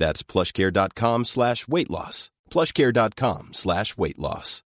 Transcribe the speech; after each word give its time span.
That's 0.00 0.22
plushcare.com 0.24 1.26
slash 1.26 1.68
weight 1.68 1.90
loss. 1.90 2.30
plushcare.com 2.50 3.50
slash 3.52 3.96
weight 3.98 4.18
loss. 4.18 4.62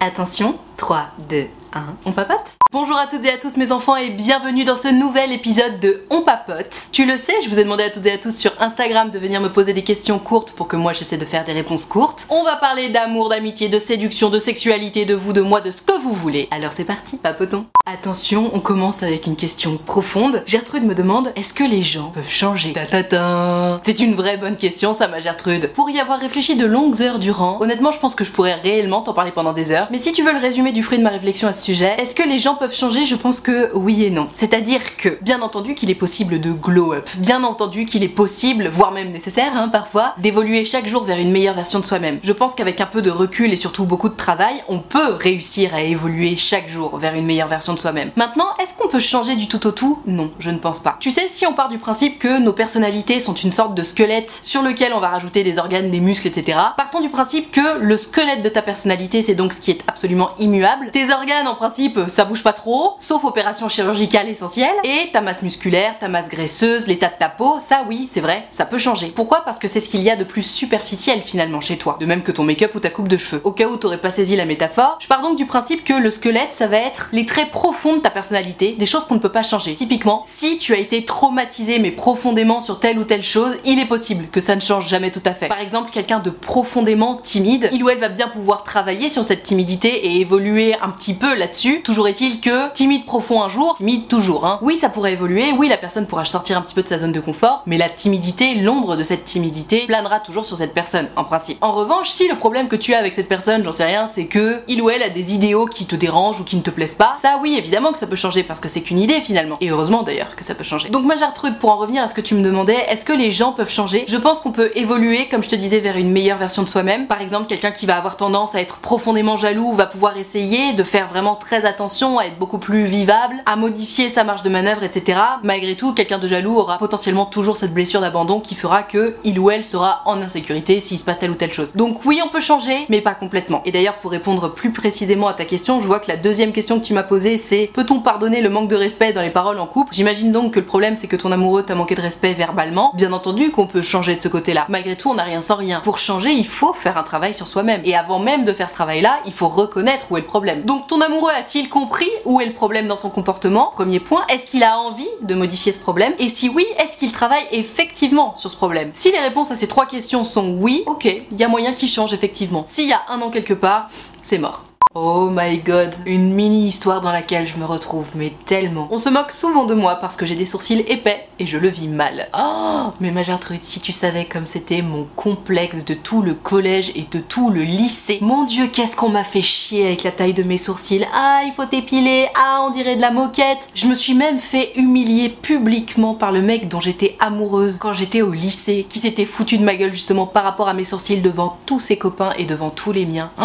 Attention, 0.00 0.58
3, 0.76 1.06
2, 1.28 1.50
1, 1.72 1.82
on 2.04 2.12
papote 2.12 2.58
Bonjour 2.70 2.98
à 2.98 3.06
toutes 3.06 3.24
et 3.24 3.30
à 3.30 3.38
tous 3.38 3.56
mes 3.56 3.72
enfants 3.72 3.96
et 3.96 4.10
bienvenue 4.10 4.64
dans 4.64 4.76
ce 4.76 4.88
nouvel 4.88 5.32
épisode 5.32 5.80
de 5.80 6.02
On 6.10 6.20
papote. 6.20 6.88
Tu 6.92 7.06
le 7.06 7.16
sais, 7.16 7.32
je 7.42 7.48
vous 7.48 7.58
ai 7.58 7.64
demandé 7.64 7.82
à 7.82 7.88
toutes 7.88 8.04
et 8.04 8.12
à 8.12 8.18
tous 8.18 8.36
sur 8.36 8.52
Instagram 8.60 9.08
de 9.08 9.18
venir 9.18 9.40
me 9.40 9.50
poser 9.50 9.72
des 9.72 9.82
questions 9.82 10.18
courtes 10.18 10.52
pour 10.52 10.68
que 10.68 10.76
moi 10.76 10.92
j'essaie 10.92 11.16
de 11.16 11.24
faire 11.24 11.44
des 11.44 11.52
réponses 11.52 11.86
courtes. 11.86 12.26
On 12.28 12.44
va 12.44 12.56
parler 12.56 12.90
d'amour, 12.90 13.30
d'amitié, 13.30 13.70
de 13.70 13.78
séduction, 13.78 14.28
de 14.28 14.38
sexualité, 14.38 15.06
de 15.06 15.14
vous, 15.14 15.32
de 15.32 15.40
moi, 15.40 15.62
de 15.62 15.70
ce 15.70 15.80
que 15.80 15.98
vous 15.98 16.12
voulez. 16.12 16.46
Alors 16.50 16.74
c'est 16.74 16.84
parti, 16.84 17.16
papotons. 17.16 17.64
Attention, 17.86 18.50
on 18.52 18.60
commence 18.60 19.02
avec 19.02 19.26
une 19.26 19.36
question 19.36 19.78
profonde. 19.78 20.42
Gertrude 20.44 20.84
me 20.84 20.94
demande 20.94 21.32
est-ce 21.36 21.54
que 21.54 21.64
les 21.64 21.82
gens 21.82 22.10
peuvent 22.10 22.28
changer? 22.28 22.74
Ta 22.74 23.80
C'est 23.82 24.00
une 24.00 24.14
vraie 24.14 24.36
bonne 24.36 24.56
question 24.56 24.92
ça 24.92 25.08
ma 25.08 25.20
Gertrude. 25.20 25.72
Pour 25.72 25.88
y 25.88 25.98
avoir 25.98 26.18
réfléchi 26.20 26.54
de 26.54 26.66
longues 26.66 27.00
heures 27.00 27.18
durant, 27.18 27.62
honnêtement 27.62 27.92
je 27.92 27.98
pense 27.98 28.14
que 28.14 28.24
je 28.24 28.30
pourrais 28.30 28.56
réellement 28.56 29.00
t'en 29.00 29.14
parler 29.14 29.32
pendant 29.32 29.54
des 29.54 29.72
heures. 29.72 29.88
Mais 29.90 29.98
si 29.98 30.12
tu 30.12 30.22
veux 30.22 30.34
le 30.34 30.38
résumé 30.38 30.72
du 30.72 30.82
fruit 30.82 30.98
de 30.98 31.02
ma 31.02 31.08
réflexion 31.08 31.48
à 31.48 31.54
sujet, 31.58 31.96
est-ce 31.98 32.14
que 32.14 32.22
les 32.22 32.38
gens 32.38 32.54
peuvent 32.54 32.74
changer? 32.74 33.06
Je 33.06 33.14
pense 33.14 33.40
que 33.40 33.70
oui 33.74 34.04
et 34.04 34.10
non. 34.10 34.28
C'est-à-dire 34.34 34.96
que, 34.96 35.18
bien 35.22 35.42
entendu 35.42 35.74
qu'il 35.74 35.90
est 35.90 35.94
possible 35.94 36.40
de 36.40 36.52
glow 36.52 36.92
up, 36.92 37.08
bien 37.18 37.44
entendu 37.44 37.84
qu'il 37.84 38.02
est 38.02 38.08
possible, 38.08 38.68
voire 38.68 38.92
même 38.92 39.10
nécessaire 39.10 39.52
hein, 39.54 39.68
parfois, 39.68 40.14
d'évoluer 40.18 40.64
chaque 40.64 40.86
jour 40.86 41.04
vers 41.04 41.18
une 41.18 41.30
meilleure 41.30 41.54
version 41.54 41.80
de 41.80 41.84
soi-même. 41.84 42.18
Je 42.22 42.32
pense 42.32 42.54
qu'avec 42.54 42.80
un 42.80 42.86
peu 42.86 43.02
de 43.02 43.10
recul 43.10 43.52
et 43.52 43.56
surtout 43.56 43.84
beaucoup 43.84 44.08
de 44.08 44.16
travail, 44.16 44.62
on 44.68 44.78
peut 44.78 45.14
réussir 45.14 45.74
à 45.74 45.82
évoluer 45.82 46.36
chaque 46.36 46.68
jour 46.68 46.98
vers 46.98 47.14
une 47.14 47.26
meilleure 47.26 47.48
version 47.48 47.74
de 47.74 47.78
soi-même. 47.78 48.10
Maintenant, 48.16 48.48
est-ce 48.62 48.74
qu'on 48.74 48.88
peut 48.88 49.00
changer 49.00 49.36
du 49.36 49.48
tout 49.48 49.66
au 49.66 49.72
tout? 49.72 49.98
Non, 50.06 50.30
je 50.38 50.50
ne 50.50 50.58
pense 50.58 50.78
pas. 50.78 50.96
Tu 51.00 51.10
sais, 51.10 51.26
si 51.28 51.46
on 51.46 51.52
part 51.52 51.68
du 51.68 51.78
principe 51.78 52.18
que 52.18 52.38
nos 52.38 52.52
personnalités 52.52 53.20
sont 53.20 53.34
une 53.34 53.52
sorte 53.52 53.74
de 53.74 53.82
squelette 53.82 54.40
sur 54.42 54.62
lequel 54.62 54.92
on 54.94 55.00
va 55.00 55.08
rajouter 55.08 55.42
des 55.42 55.58
organes, 55.58 55.90
des 55.90 56.00
muscles, 56.00 56.28
etc., 56.28 56.58
partons 56.76 57.00
du 57.00 57.08
principe 57.08 57.50
que 57.50 57.78
le 57.78 57.96
squelette 57.96 58.42
de 58.42 58.48
ta 58.48 58.62
personnalité, 58.62 59.22
c'est 59.22 59.34
donc 59.34 59.52
ce 59.52 59.60
qui 59.60 59.70
est 59.70 59.80
absolument 59.86 60.30
immuable. 60.38 60.90
Tes 60.92 61.12
organes, 61.12 61.47
en 61.48 61.54
principe, 61.54 62.00
ça 62.08 62.24
bouge 62.24 62.42
pas 62.42 62.52
trop, 62.52 62.94
sauf 63.00 63.24
opération 63.24 63.68
chirurgicale 63.68 64.28
essentielle, 64.28 64.74
et 64.84 65.10
ta 65.12 65.20
masse 65.20 65.42
musculaire, 65.42 65.98
ta 65.98 66.08
masse 66.08 66.28
graisseuse, 66.28 66.86
l'état 66.86 67.08
de 67.08 67.14
ta 67.18 67.28
peau, 67.28 67.58
ça 67.60 67.84
oui, 67.88 68.08
c'est 68.10 68.20
vrai, 68.20 68.46
ça 68.50 68.64
peut 68.64 68.78
changer. 68.78 69.08
Pourquoi? 69.08 69.42
Parce 69.44 69.58
que 69.58 69.68
c'est 69.68 69.80
ce 69.80 69.88
qu'il 69.88 70.02
y 70.02 70.10
a 70.10 70.16
de 70.16 70.24
plus 70.24 70.42
superficiel 70.42 71.22
finalement 71.22 71.60
chez 71.60 71.78
toi, 71.78 71.96
de 72.00 72.06
même 72.06 72.22
que 72.22 72.32
ton 72.32 72.44
make-up 72.44 72.74
ou 72.74 72.80
ta 72.80 72.90
coupe 72.90 73.08
de 73.08 73.16
cheveux. 73.16 73.40
Au 73.44 73.52
cas 73.52 73.66
où 73.66 73.76
t'aurais 73.76 74.00
pas 74.00 74.10
saisi 74.10 74.36
la 74.36 74.44
métaphore, 74.44 74.98
je 75.00 75.08
pars 75.08 75.22
donc 75.22 75.36
du 75.36 75.46
principe 75.46 75.84
que 75.84 75.94
le 75.94 76.10
squelette, 76.10 76.52
ça 76.52 76.66
va 76.66 76.76
être 76.76 77.08
les 77.12 77.26
traits 77.26 77.50
profonds 77.50 77.96
de 77.96 78.00
ta 78.00 78.10
personnalité, 78.10 78.76
des 78.78 78.86
choses 78.86 79.06
qu'on 79.06 79.14
ne 79.14 79.20
peut 79.20 79.32
pas 79.32 79.42
changer. 79.42 79.74
Typiquement, 79.74 80.22
si 80.24 80.58
tu 80.58 80.74
as 80.74 80.78
été 80.78 81.04
traumatisé 81.04 81.78
mais 81.78 81.90
profondément 81.90 82.60
sur 82.60 82.80
telle 82.80 82.98
ou 82.98 83.04
telle 83.04 83.22
chose, 83.22 83.56
il 83.64 83.78
est 83.78 83.86
possible 83.86 84.28
que 84.28 84.40
ça 84.40 84.54
ne 84.54 84.60
change 84.60 84.88
jamais 84.88 85.10
tout 85.10 85.22
à 85.24 85.32
fait. 85.32 85.48
Par 85.48 85.60
exemple, 85.60 85.90
quelqu'un 85.90 86.18
de 86.18 86.30
profondément 86.30 87.16
timide, 87.16 87.68
il 87.72 87.82
ou 87.82 87.88
elle 87.88 87.98
va 87.98 88.08
bien 88.08 88.28
pouvoir 88.28 88.62
travailler 88.62 89.10
sur 89.10 89.24
cette 89.24 89.42
timidité 89.42 90.06
et 90.06 90.20
évoluer 90.20 90.74
un 90.80 90.90
petit 90.90 91.14
peu 91.14 91.34
là-dessus. 91.38 91.82
Toujours 91.82 92.08
est-il 92.08 92.40
que 92.40 92.70
timide 92.72 93.06
profond 93.06 93.42
un 93.42 93.48
jour, 93.48 93.76
timide 93.76 94.08
toujours. 94.08 94.46
Hein. 94.46 94.58
Oui, 94.62 94.76
ça 94.76 94.88
pourrait 94.88 95.12
évoluer, 95.12 95.52
oui, 95.56 95.68
la 95.68 95.76
personne 95.76 96.06
pourra 96.06 96.24
sortir 96.24 96.58
un 96.58 96.62
petit 96.62 96.74
peu 96.74 96.82
de 96.82 96.88
sa 96.88 96.98
zone 96.98 97.12
de 97.12 97.20
confort, 97.20 97.62
mais 97.66 97.78
la 97.78 97.88
timidité, 97.88 98.54
l'ombre 98.54 98.96
de 98.96 99.02
cette 99.02 99.24
timidité, 99.24 99.86
planera 99.86 100.20
toujours 100.20 100.44
sur 100.44 100.56
cette 100.56 100.74
personne, 100.74 101.08
en 101.16 101.24
principe. 101.24 101.58
En 101.62 101.72
revanche, 101.72 102.10
si 102.10 102.28
le 102.28 102.36
problème 102.36 102.68
que 102.68 102.76
tu 102.76 102.94
as 102.94 102.98
avec 102.98 103.14
cette 103.14 103.28
personne, 103.28 103.64
j'en 103.64 103.72
sais 103.72 103.84
rien, 103.84 104.08
c'est 104.12 104.26
que 104.26 104.62
il 104.68 104.82
ou 104.82 104.90
elle 104.90 105.02
a 105.02 105.08
des 105.08 105.32
idéaux 105.32 105.66
qui 105.66 105.86
te 105.86 105.96
dérangent 105.96 106.40
ou 106.40 106.44
qui 106.44 106.56
ne 106.56 106.62
te 106.62 106.70
plaisent 106.70 106.94
pas, 106.94 107.14
ça 107.16 107.38
oui, 107.40 107.56
évidemment 107.56 107.92
que 107.92 107.98
ça 107.98 108.06
peut 108.06 108.16
changer 108.16 108.42
parce 108.42 108.60
que 108.60 108.68
c'est 108.68 108.82
qu'une 108.82 108.98
idée 108.98 109.20
finalement. 109.20 109.56
Et 109.60 109.70
heureusement 109.70 110.02
d'ailleurs 110.02 110.36
que 110.36 110.44
ça 110.44 110.54
peut 110.54 110.64
changer. 110.64 110.88
Donc 110.90 111.04
ma 111.04 111.16
Gertrude, 111.16 111.58
pour 111.58 111.70
en 111.70 111.76
revenir 111.76 112.02
à 112.02 112.08
ce 112.08 112.14
que 112.14 112.20
tu 112.20 112.34
me 112.34 112.42
demandais, 112.42 112.78
est-ce 112.88 113.04
que 113.04 113.12
les 113.12 113.32
gens 113.32 113.52
peuvent 113.52 113.70
changer? 113.70 114.04
Je 114.08 114.16
pense 114.16 114.40
qu'on 114.40 114.52
peut 114.52 114.70
évoluer, 114.74 115.28
comme 115.28 115.42
je 115.42 115.48
te 115.48 115.56
disais, 115.56 115.80
vers 115.80 115.96
une 115.96 116.10
meilleure 116.10 116.38
version 116.38 116.62
de 116.62 116.68
soi-même. 116.68 117.06
Par 117.06 117.20
exemple, 117.20 117.46
quelqu'un 117.46 117.70
qui 117.70 117.86
va 117.86 117.96
avoir 117.96 118.16
tendance 118.16 118.54
à 118.54 118.60
être 118.60 118.78
profondément 118.78 119.36
jaloux 119.36 119.74
va 119.74 119.86
pouvoir 119.86 120.16
essayer 120.16 120.72
de 120.72 120.82
faire 120.82 121.08
vraiment 121.08 121.27
très 121.34 121.64
attention, 121.64 122.18
à 122.18 122.24
être 122.24 122.38
beaucoup 122.38 122.58
plus 122.58 122.84
vivable, 122.84 123.36
à 123.46 123.56
modifier 123.56 124.08
sa 124.08 124.24
marge 124.24 124.42
de 124.42 124.48
manœuvre, 124.48 124.82
etc. 124.82 125.18
Malgré 125.42 125.74
tout, 125.74 125.94
quelqu'un 125.94 126.18
de 126.18 126.28
jaloux 126.28 126.56
aura 126.56 126.78
potentiellement 126.78 127.26
toujours 127.26 127.56
cette 127.56 127.74
blessure 127.74 128.00
d'abandon 128.00 128.40
qui 128.40 128.54
fera 128.54 128.82
que 128.82 129.16
il 129.24 129.38
ou 129.38 129.50
elle 129.50 129.64
sera 129.64 130.02
en 130.04 130.20
insécurité 130.20 130.80
s'il 130.80 130.98
se 130.98 131.04
passe 131.04 131.18
telle 131.18 131.30
ou 131.30 131.34
telle 131.34 131.52
chose. 131.52 131.74
Donc 131.74 132.04
oui, 132.04 132.20
on 132.24 132.28
peut 132.28 132.40
changer, 132.40 132.86
mais 132.88 133.00
pas 133.00 133.14
complètement. 133.14 133.62
Et 133.64 133.72
d'ailleurs, 133.72 133.98
pour 133.98 134.10
répondre 134.10 134.52
plus 134.52 134.72
précisément 134.72 135.28
à 135.28 135.34
ta 135.34 135.44
question, 135.44 135.80
je 135.80 135.86
vois 135.86 136.00
que 136.00 136.08
la 136.08 136.16
deuxième 136.16 136.52
question 136.52 136.78
que 136.78 136.84
tu 136.84 136.94
m'as 136.94 137.02
posée, 137.02 137.36
c'est 137.36 137.70
peut-on 137.72 138.00
pardonner 138.00 138.40
le 138.40 138.50
manque 138.50 138.68
de 138.68 138.76
respect 138.76 139.12
dans 139.12 139.22
les 139.22 139.30
paroles 139.30 139.58
en 139.58 139.66
couple? 139.66 139.94
J'imagine 139.94 140.32
donc 140.32 140.54
que 140.54 140.60
le 140.60 140.66
problème 140.66 140.96
c'est 140.96 141.06
que 141.06 141.16
ton 141.16 141.32
amoureux 141.32 141.62
t'a 141.62 141.74
manqué 141.74 141.94
de 141.94 142.00
respect 142.00 142.34
verbalement. 142.34 142.92
Bien 142.94 143.12
entendu 143.12 143.50
qu'on 143.50 143.66
peut 143.66 143.82
changer 143.82 144.16
de 144.16 144.22
ce 144.22 144.28
côté-là. 144.28 144.66
Malgré 144.68 144.96
tout, 144.96 145.10
on 145.10 145.14
n'a 145.14 145.24
rien 145.24 145.42
sans 145.42 145.56
rien. 145.56 145.80
Pour 145.80 145.98
changer, 145.98 146.30
il 146.30 146.46
faut 146.46 146.72
faire 146.72 146.96
un 146.96 147.02
travail 147.02 147.34
sur 147.34 147.46
soi-même. 147.46 147.80
Et 147.84 147.96
avant 147.96 148.18
même 148.18 148.44
de 148.44 148.52
faire 148.52 148.68
ce 148.68 148.74
travail-là, 148.74 149.20
il 149.26 149.32
faut 149.32 149.48
reconnaître 149.48 150.06
où 150.10 150.16
est 150.16 150.20
le 150.20 150.26
problème. 150.26 150.62
Donc 150.62 150.86
ton 150.86 151.00
amoureux 151.00 151.17
a-t-il 151.26 151.68
compris 151.68 152.08
où 152.24 152.40
est 152.40 152.46
le 152.46 152.52
problème 152.52 152.86
dans 152.86 152.96
son 152.96 153.10
comportement? 153.10 153.70
Premier 153.72 153.98
point, 153.98 154.24
est-ce 154.28 154.46
qu'il 154.46 154.62
a 154.62 154.78
envie 154.78 155.08
de 155.22 155.34
modifier 155.34 155.72
ce 155.72 155.80
problème? 155.80 156.14
Et 156.18 156.28
si 156.28 156.48
oui, 156.48 156.66
est-ce 156.78 156.96
qu'il 156.96 157.10
travaille 157.10 157.44
effectivement 157.50 158.36
sur 158.36 158.50
ce 158.50 158.56
problème? 158.56 158.90
Si 158.94 159.10
les 159.10 159.18
réponses 159.18 159.50
à 159.50 159.56
ces 159.56 159.66
trois 159.66 159.86
questions 159.86 160.22
sont 160.22 160.56
oui, 160.60 160.84
ok, 160.86 161.04
il 161.06 161.38
y 161.38 161.42
a 161.42 161.48
moyen 161.48 161.72
qu'il 161.72 161.88
change 161.88 162.12
effectivement. 162.12 162.64
S'il 162.68 162.88
y 162.88 162.92
a 162.92 163.02
un 163.08 163.20
an 163.20 163.30
quelque 163.30 163.54
part, 163.54 163.90
c'est 164.22 164.38
mort. 164.38 164.67
Oh 164.94 165.28
my 165.30 165.58
god, 165.58 165.94
une 166.06 166.32
mini 166.32 166.66
histoire 166.66 167.02
dans 167.02 167.12
laquelle 167.12 167.46
je 167.46 167.58
me 167.58 167.66
retrouve, 167.66 168.06
mais 168.14 168.32
tellement. 168.46 168.88
On 168.90 168.96
se 168.96 169.10
moque 169.10 169.32
souvent 169.32 169.66
de 169.66 169.74
moi 169.74 169.96
parce 169.96 170.16
que 170.16 170.24
j'ai 170.24 170.34
des 170.34 170.46
sourcils 170.46 170.80
épais 170.88 171.28
et 171.38 171.46
je 171.46 171.58
le 171.58 171.68
vis 171.68 171.88
mal. 171.88 172.28
Oh, 172.36 172.86
mais 172.98 173.10
ma 173.10 173.22
Gertrude, 173.22 173.62
si 173.62 173.80
tu 173.80 173.92
savais 173.92 174.24
comme 174.24 174.46
c'était 174.46 174.80
mon 174.80 175.06
complexe 175.14 175.84
de 175.84 175.92
tout 175.92 176.22
le 176.22 176.32
collège 176.32 176.90
et 176.96 177.04
de 177.10 177.20
tout 177.20 177.50
le 177.50 177.62
lycée. 177.62 178.18
Mon 178.22 178.44
dieu, 178.44 178.68
qu'est-ce 178.68 178.96
qu'on 178.96 179.10
m'a 179.10 179.24
fait 179.24 179.42
chier 179.42 179.86
avec 179.86 180.04
la 180.04 180.10
taille 180.10 180.32
de 180.32 180.42
mes 180.42 180.58
sourcils. 180.58 181.06
Ah, 181.12 181.42
il 181.44 181.52
faut 181.52 181.66
t'épiler. 181.66 182.26
Ah, 182.34 182.64
on 182.66 182.70
dirait 182.70 182.96
de 182.96 183.02
la 183.02 183.10
moquette. 183.10 183.68
Je 183.74 183.88
me 183.88 183.94
suis 183.94 184.14
même 184.14 184.38
fait 184.38 184.72
humilier 184.76 185.28
publiquement 185.28 186.14
par 186.14 186.32
le 186.32 186.40
mec 186.40 186.66
dont 186.66 186.80
j'étais 186.80 187.14
amoureuse 187.20 187.76
quand 187.78 187.92
j'étais 187.92 188.22
au 188.22 188.32
lycée, 188.32 188.86
qui 188.88 189.00
s'était 189.00 189.26
foutu 189.26 189.58
de 189.58 189.64
ma 189.64 189.76
gueule 189.76 189.92
justement 189.92 190.26
par 190.26 190.44
rapport 190.44 190.68
à 190.68 190.74
mes 190.74 190.84
sourcils 190.84 191.20
devant 191.20 191.58
tous 191.66 191.80
ses 191.80 191.98
copains 191.98 192.32
et 192.38 192.46
devant 192.46 192.70
tous 192.70 192.92
les 192.92 193.04
miens. 193.04 193.30
Oh, 193.38 193.44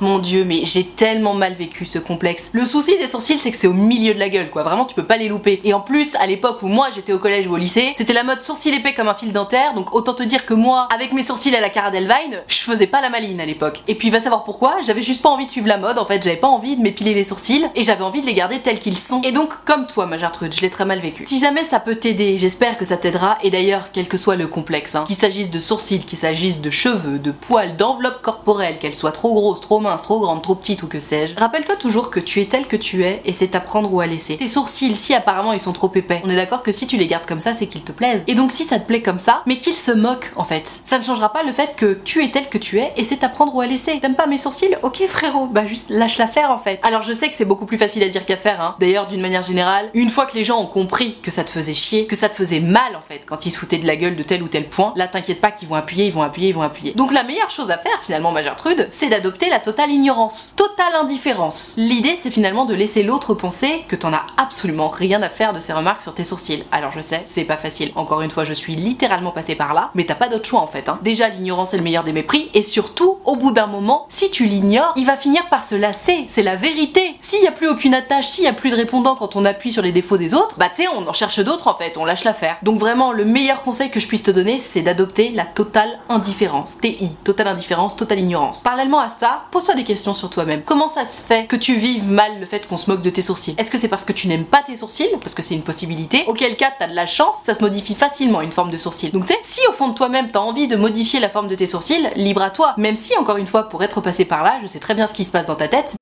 mon 0.00 0.18
dieu, 0.18 0.44
mais 0.44 0.64
j'ai 0.64 0.81
tellement 0.84 1.34
mal 1.34 1.54
vécu 1.54 1.86
ce 1.86 1.98
complexe. 1.98 2.50
Le 2.52 2.64
souci 2.64 2.96
des 2.98 3.08
sourcils, 3.08 3.38
c'est 3.38 3.50
que 3.50 3.56
c'est 3.56 3.66
au 3.66 3.72
milieu 3.72 4.14
de 4.14 4.18
la 4.18 4.28
gueule, 4.28 4.50
quoi. 4.50 4.62
Vraiment, 4.62 4.84
tu 4.84 4.94
peux 4.94 5.04
pas 5.04 5.16
les 5.16 5.28
louper. 5.28 5.60
Et 5.64 5.74
en 5.74 5.80
plus, 5.80 6.14
à 6.16 6.26
l'époque 6.26 6.62
où 6.62 6.68
moi 6.68 6.88
j'étais 6.94 7.12
au 7.12 7.18
collège 7.18 7.46
ou 7.46 7.54
au 7.54 7.56
lycée, 7.56 7.92
c'était 7.96 8.12
la 8.12 8.24
mode 8.24 8.40
sourcil 8.40 8.74
épais 8.74 8.94
comme 8.94 9.08
un 9.08 9.14
fil 9.14 9.32
dentaire. 9.32 9.74
Donc 9.74 9.94
autant 9.94 10.14
te 10.14 10.22
dire 10.22 10.46
que 10.46 10.54
moi, 10.54 10.88
avec 10.94 11.12
mes 11.12 11.22
sourcils 11.22 11.54
à 11.54 11.60
la 11.60 11.70
Cara 11.70 11.90
Delvine, 11.90 12.42
je 12.46 12.58
faisais 12.58 12.86
pas 12.86 13.00
la 13.00 13.10
maline 13.10 13.40
à 13.40 13.46
l'époque. 13.46 13.82
Et 13.88 13.94
puis 13.94 14.10
va 14.10 14.20
savoir 14.20 14.44
pourquoi, 14.44 14.76
j'avais 14.84 15.02
juste 15.02 15.22
pas 15.22 15.28
envie 15.28 15.46
de 15.46 15.50
suivre 15.50 15.68
la 15.68 15.78
mode. 15.78 15.98
En 15.98 16.04
fait, 16.04 16.22
j'avais 16.22 16.36
pas 16.36 16.48
envie 16.48 16.76
de 16.76 16.82
m'épiler 16.82 17.14
les 17.14 17.24
sourcils 17.24 17.66
et 17.74 17.82
j'avais 17.82 18.04
envie 18.04 18.20
de 18.20 18.26
les 18.26 18.34
garder 18.34 18.60
tels 18.60 18.78
qu'ils 18.78 18.98
sont. 18.98 19.22
Et 19.22 19.32
donc, 19.32 19.52
comme 19.64 19.86
toi, 19.86 20.06
ma 20.06 20.18
Gertrude, 20.18 20.52
je 20.54 20.60
l'ai 20.60 20.70
très 20.70 20.84
mal 20.84 21.00
vécu. 21.00 21.24
Si 21.26 21.38
jamais 21.38 21.64
ça 21.64 21.80
peut 21.80 21.96
t'aider, 21.96 22.38
j'espère 22.38 22.78
que 22.78 22.84
ça 22.84 22.96
t'aidera. 22.96 23.38
Et 23.42 23.50
d'ailleurs, 23.50 23.88
quel 23.92 24.08
que 24.08 24.16
soit 24.16 24.36
le 24.36 24.46
complexe, 24.46 24.94
hein, 24.94 25.04
qu'il 25.06 25.16
s'agisse 25.16 25.50
de 25.50 25.58
sourcils, 25.58 26.04
qu'il 26.04 26.18
s'agisse 26.18 26.60
de 26.60 26.70
cheveux, 26.70 27.18
de 27.18 27.30
poils, 27.30 27.76
d'enveloppe 27.76 28.22
corporelle, 28.22 28.78
qu'elle 28.78 28.94
soit 28.94 29.12
trop 29.12 29.34
grosse, 29.34 29.60
trop 29.60 29.80
mince, 29.80 30.02
trop 30.02 30.20
grande, 30.20 30.42
trop 30.42 30.54
petite 30.54 30.71
ou 30.82 30.86
que 30.86 31.00
sais-je, 31.00 31.36
rappelle-toi 31.36 31.76
toujours 31.76 32.10
que 32.10 32.20
tu 32.20 32.40
es 32.40 32.46
tel 32.46 32.66
que 32.66 32.76
tu 32.76 33.04
es 33.04 33.20
et 33.24 33.32
c'est 33.32 33.54
à 33.54 33.60
prendre 33.60 33.92
ou 33.92 34.00
à 34.00 34.06
laisser. 34.06 34.36
Tes 34.36 34.48
sourcils, 34.48 34.96
si 34.96 35.14
apparemment 35.14 35.52
ils 35.52 35.60
sont 35.60 35.72
trop 35.72 35.90
épais, 35.94 36.22
on 36.24 36.30
est 36.30 36.36
d'accord 36.36 36.62
que 36.62 36.72
si 36.72 36.86
tu 36.86 36.96
les 36.96 37.06
gardes 37.06 37.26
comme 37.26 37.40
ça, 37.40 37.54
c'est 37.54 37.66
qu'ils 37.66 37.82
te 37.82 37.92
plaisent. 37.92 38.22
Et 38.26 38.34
donc 38.34 38.52
si 38.52 38.64
ça 38.64 38.78
te 38.78 38.86
plaît 38.86 39.02
comme 39.02 39.18
ça, 39.18 39.42
mais 39.46 39.56
qu'ils 39.58 39.76
se 39.76 39.92
moquent 39.92 40.30
en 40.36 40.44
fait, 40.44 40.80
ça 40.82 40.98
ne 40.98 41.02
changera 41.02 41.32
pas 41.32 41.42
le 41.42 41.52
fait 41.52 41.76
que 41.76 42.00
tu 42.04 42.24
es 42.24 42.30
tel 42.30 42.48
que 42.48 42.58
tu 42.58 42.78
es 42.80 42.92
et 42.96 43.04
c'est 43.04 43.24
à 43.24 43.28
prendre 43.28 43.54
ou 43.54 43.60
à 43.60 43.66
laisser. 43.66 43.98
T'aimes 44.00 44.14
pas 44.14 44.26
mes 44.26 44.38
sourcils? 44.38 44.74
Ok 44.82 45.02
frérot, 45.08 45.46
bah 45.46 45.66
juste 45.66 45.90
lâche 45.90 46.18
la 46.18 46.26
faire 46.26 46.50
en 46.50 46.58
fait. 46.58 46.80
Alors 46.82 47.02
je 47.02 47.12
sais 47.12 47.28
que 47.28 47.34
c'est 47.34 47.44
beaucoup 47.44 47.66
plus 47.66 47.78
facile 47.78 48.02
à 48.02 48.08
dire 48.08 48.24
qu'à 48.24 48.36
faire, 48.36 48.60
hein. 48.60 48.76
D'ailleurs, 48.78 49.06
d'une 49.06 49.20
manière 49.20 49.42
générale, 49.42 49.90
une 49.94 50.10
fois 50.10 50.26
que 50.26 50.34
les 50.34 50.44
gens 50.44 50.60
ont 50.60 50.66
compris 50.66 51.18
que 51.22 51.30
ça 51.30 51.44
te 51.44 51.50
faisait 51.50 51.74
chier, 51.74 52.06
que 52.06 52.16
ça 52.16 52.28
te 52.28 52.34
faisait 52.34 52.60
mal 52.60 52.96
en 52.96 53.00
fait, 53.00 53.22
quand 53.26 53.46
ils 53.46 53.50
se 53.50 53.58
foutaient 53.58 53.78
de 53.78 53.86
la 53.86 53.96
gueule 53.96 54.16
de 54.16 54.22
tel 54.22 54.42
ou 54.42 54.48
tel 54.48 54.68
point, 54.68 54.92
là 54.96 55.08
t'inquiète 55.08 55.40
pas 55.40 55.50
qu'ils 55.50 55.68
vont 55.68 55.74
appuyer, 55.74 56.06
ils 56.06 56.12
vont 56.12 56.22
appuyer, 56.22 56.48
ils 56.48 56.54
vont 56.54 56.62
appuyer. 56.62 56.92
Donc 56.94 57.12
la 57.12 57.24
meilleure 57.24 57.50
chose 57.50 57.70
à 57.70 57.78
faire 57.78 58.00
finalement, 58.02 58.30
ma 58.32 58.42
Gertrude, 58.42 58.86
c'est 58.90 59.08
d'adopter 59.08 59.48
la 59.48 59.58
totale 59.58 59.90
ignorance, 59.90 60.54
totale 60.62 60.94
indifférence. 60.94 61.74
L'idée 61.76 62.14
c'est 62.16 62.30
finalement 62.30 62.66
de 62.66 62.74
laisser 62.74 63.02
l'autre 63.02 63.34
penser 63.34 63.84
que 63.88 63.96
t'en 63.96 64.12
as 64.12 64.24
absolument 64.36 64.88
rien 64.88 65.20
à 65.20 65.28
faire 65.28 65.52
de 65.52 65.58
ses 65.58 65.72
remarques 65.72 66.02
sur 66.02 66.14
tes 66.14 66.22
sourcils. 66.22 66.62
Alors 66.70 66.92
je 66.92 67.00
sais, 67.00 67.22
c'est 67.26 67.42
pas 67.42 67.56
facile. 67.56 67.90
Encore 67.96 68.22
une 68.22 68.30
fois, 68.30 68.44
je 68.44 68.52
suis 68.52 68.76
littéralement 68.76 69.32
passée 69.32 69.56
par 69.56 69.74
là, 69.74 69.90
mais 69.96 70.04
t'as 70.04 70.14
pas 70.14 70.28
d'autre 70.28 70.44
choix 70.44 70.60
en 70.60 70.68
fait. 70.68 70.88
Hein. 70.88 71.00
Déjà, 71.02 71.28
l'ignorance 71.28 71.74
est 71.74 71.78
le 71.78 71.82
meilleur 71.82 72.04
des 72.04 72.12
mépris, 72.12 72.48
et 72.54 72.62
surtout, 72.62 73.18
au 73.24 73.34
bout 73.34 73.50
d'un 73.50 73.66
moment, 73.66 74.06
si 74.08 74.30
tu 74.30 74.46
l'ignores, 74.46 74.92
il 74.94 75.04
va 75.04 75.16
finir 75.16 75.48
par 75.48 75.64
se 75.64 75.74
lasser. 75.74 76.26
C'est 76.28 76.44
la 76.44 76.54
vérité. 76.54 77.16
S'il 77.20 77.42
y 77.42 77.48
a 77.48 77.52
plus 77.52 77.68
aucune 77.68 77.94
attache, 77.94 78.26
s'il 78.26 78.44
y 78.44 78.48
a 78.48 78.52
plus 78.52 78.70
de 78.70 78.76
répondants 78.76 79.16
quand 79.16 79.34
on 79.34 79.44
appuie 79.44 79.72
sur 79.72 79.82
les 79.82 79.90
défauts 79.90 80.16
des 80.16 80.32
autres, 80.32 80.58
bah 80.58 80.70
tu 80.72 80.86
on 80.96 81.08
en 81.08 81.12
cherche 81.12 81.40
d'autres 81.40 81.66
en 81.66 81.74
fait, 81.74 81.96
on 81.96 82.04
lâche 82.04 82.22
l'affaire. 82.22 82.58
Donc 82.62 82.78
vraiment, 82.78 83.10
le 83.10 83.24
meilleur 83.24 83.62
conseil 83.62 83.90
que 83.90 83.98
je 83.98 84.06
puisse 84.06 84.22
te 84.22 84.30
donner, 84.30 84.60
c'est 84.60 84.82
d'adopter 84.82 85.30
la 85.30 85.44
totale 85.44 85.98
indifférence. 86.08 86.78
TI, 86.78 87.10
totale 87.24 87.48
indifférence, 87.48 87.96
totale 87.96 88.20
ignorance. 88.20 88.60
Parallèlement 88.60 89.00
à 89.00 89.08
ça, 89.08 89.42
pose-toi 89.50 89.74
des 89.74 89.84
questions 89.84 90.14
sur 90.14 90.30
toi-même. 90.30 90.51
Comment 90.60 90.88
ça 90.88 91.06
se 91.06 91.22
fait 91.24 91.46
que 91.46 91.56
tu 91.56 91.76
vives 91.76 92.10
mal 92.10 92.40
le 92.40 92.46
fait 92.46 92.66
qu'on 92.66 92.76
se 92.76 92.90
moque 92.90 93.02
de 93.02 93.10
tes 93.10 93.22
sourcils? 93.22 93.54
Est-ce 93.58 93.70
que 93.70 93.78
c'est 93.78 93.88
parce 93.88 94.04
que 94.04 94.12
tu 94.12 94.28
n'aimes 94.28 94.44
pas 94.44 94.62
tes 94.62 94.76
sourcils? 94.76 95.08
Parce 95.20 95.34
que 95.34 95.42
c'est 95.42 95.54
une 95.54 95.62
possibilité. 95.62 96.24
Auquel 96.26 96.56
cas, 96.56 96.72
t'as 96.78 96.88
de 96.88 96.94
la 96.94 97.06
chance, 97.06 97.36
ça 97.44 97.54
se 97.54 97.60
modifie 97.60 97.94
facilement 97.94 98.40
une 98.40 98.52
forme 98.52 98.70
de 98.70 98.78
sourcil. 98.78 99.10
Donc 99.12 99.26
tu 99.26 99.32
sais, 99.32 99.38
si 99.42 99.60
au 99.68 99.72
fond 99.72 99.88
de 99.88 99.94
toi-même 99.94 100.30
t'as 100.30 100.40
envie 100.40 100.68
de 100.68 100.76
modifier 100.76 101.20
la 101.20 101.28
forme 101.28 101.48
de 101.48 101.54
tes 101.54 101.66
sourcils, 101.66 102.10
libre 102.16 102.42
à 102.42 102.50
toi. 102.50 102.74
Même 102.76 102.96
si, 102.96 103.16
encore 103.16 103.36
une 103.36 103.46
fois, 103.46 103.68
pour 103.68 103.82
être 103.82 104.00
passé 104.00 104.24
par 104.24 104.42
là, 104.42 104.58
je 104.60 104.66
sais 104.66 104.80
très 104.80 104.94
bien 104.94 105.06
ce 105.06 105.14
qui 105.14 105.24
se 105.24 105.30
passe 105.30 105.46
dans 105.46 105.54
ta 105.54 105.68
tête. 105.68 105.94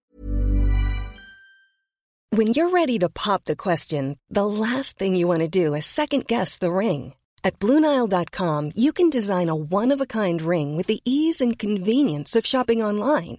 When 2.32 2.48
you're 2.48 2.70
ready 2.70 2.98
to 3.00 3.08
pop 3.08 3.44
the 3.44 3.56
question, 3.56 4.16
the 4.30 4.44
last 4.44 4.98
thing 4.98 5.16
you 5.16 5.26
want 5.26 5.40
to 5.40 5.48
do 5.48 5.74
is 5.74 5.84
second 5.84 6.26
guess 6.26 6.58
the 6.58 6.70
ring. 6.70 7.14
At 7.42 7.58
Bluenile.com, 7.58 8.72
you 8.76 8.92
can 8.92 9.10
design 9.10 9.48
a 9.48 9.54
one 9.54 9.90
of 9.90 10.00
a 10.00 10.06
kind 10.06 10.40
ring 10.40 10.76
with 10.76 10.86
the 10.86 11.00
ease 11.04 11.40
and 11.40 11.58
convenience 11.58 12.36
of 12.36 12.46
shopping 12.46 12.82
online. 12.82 13.38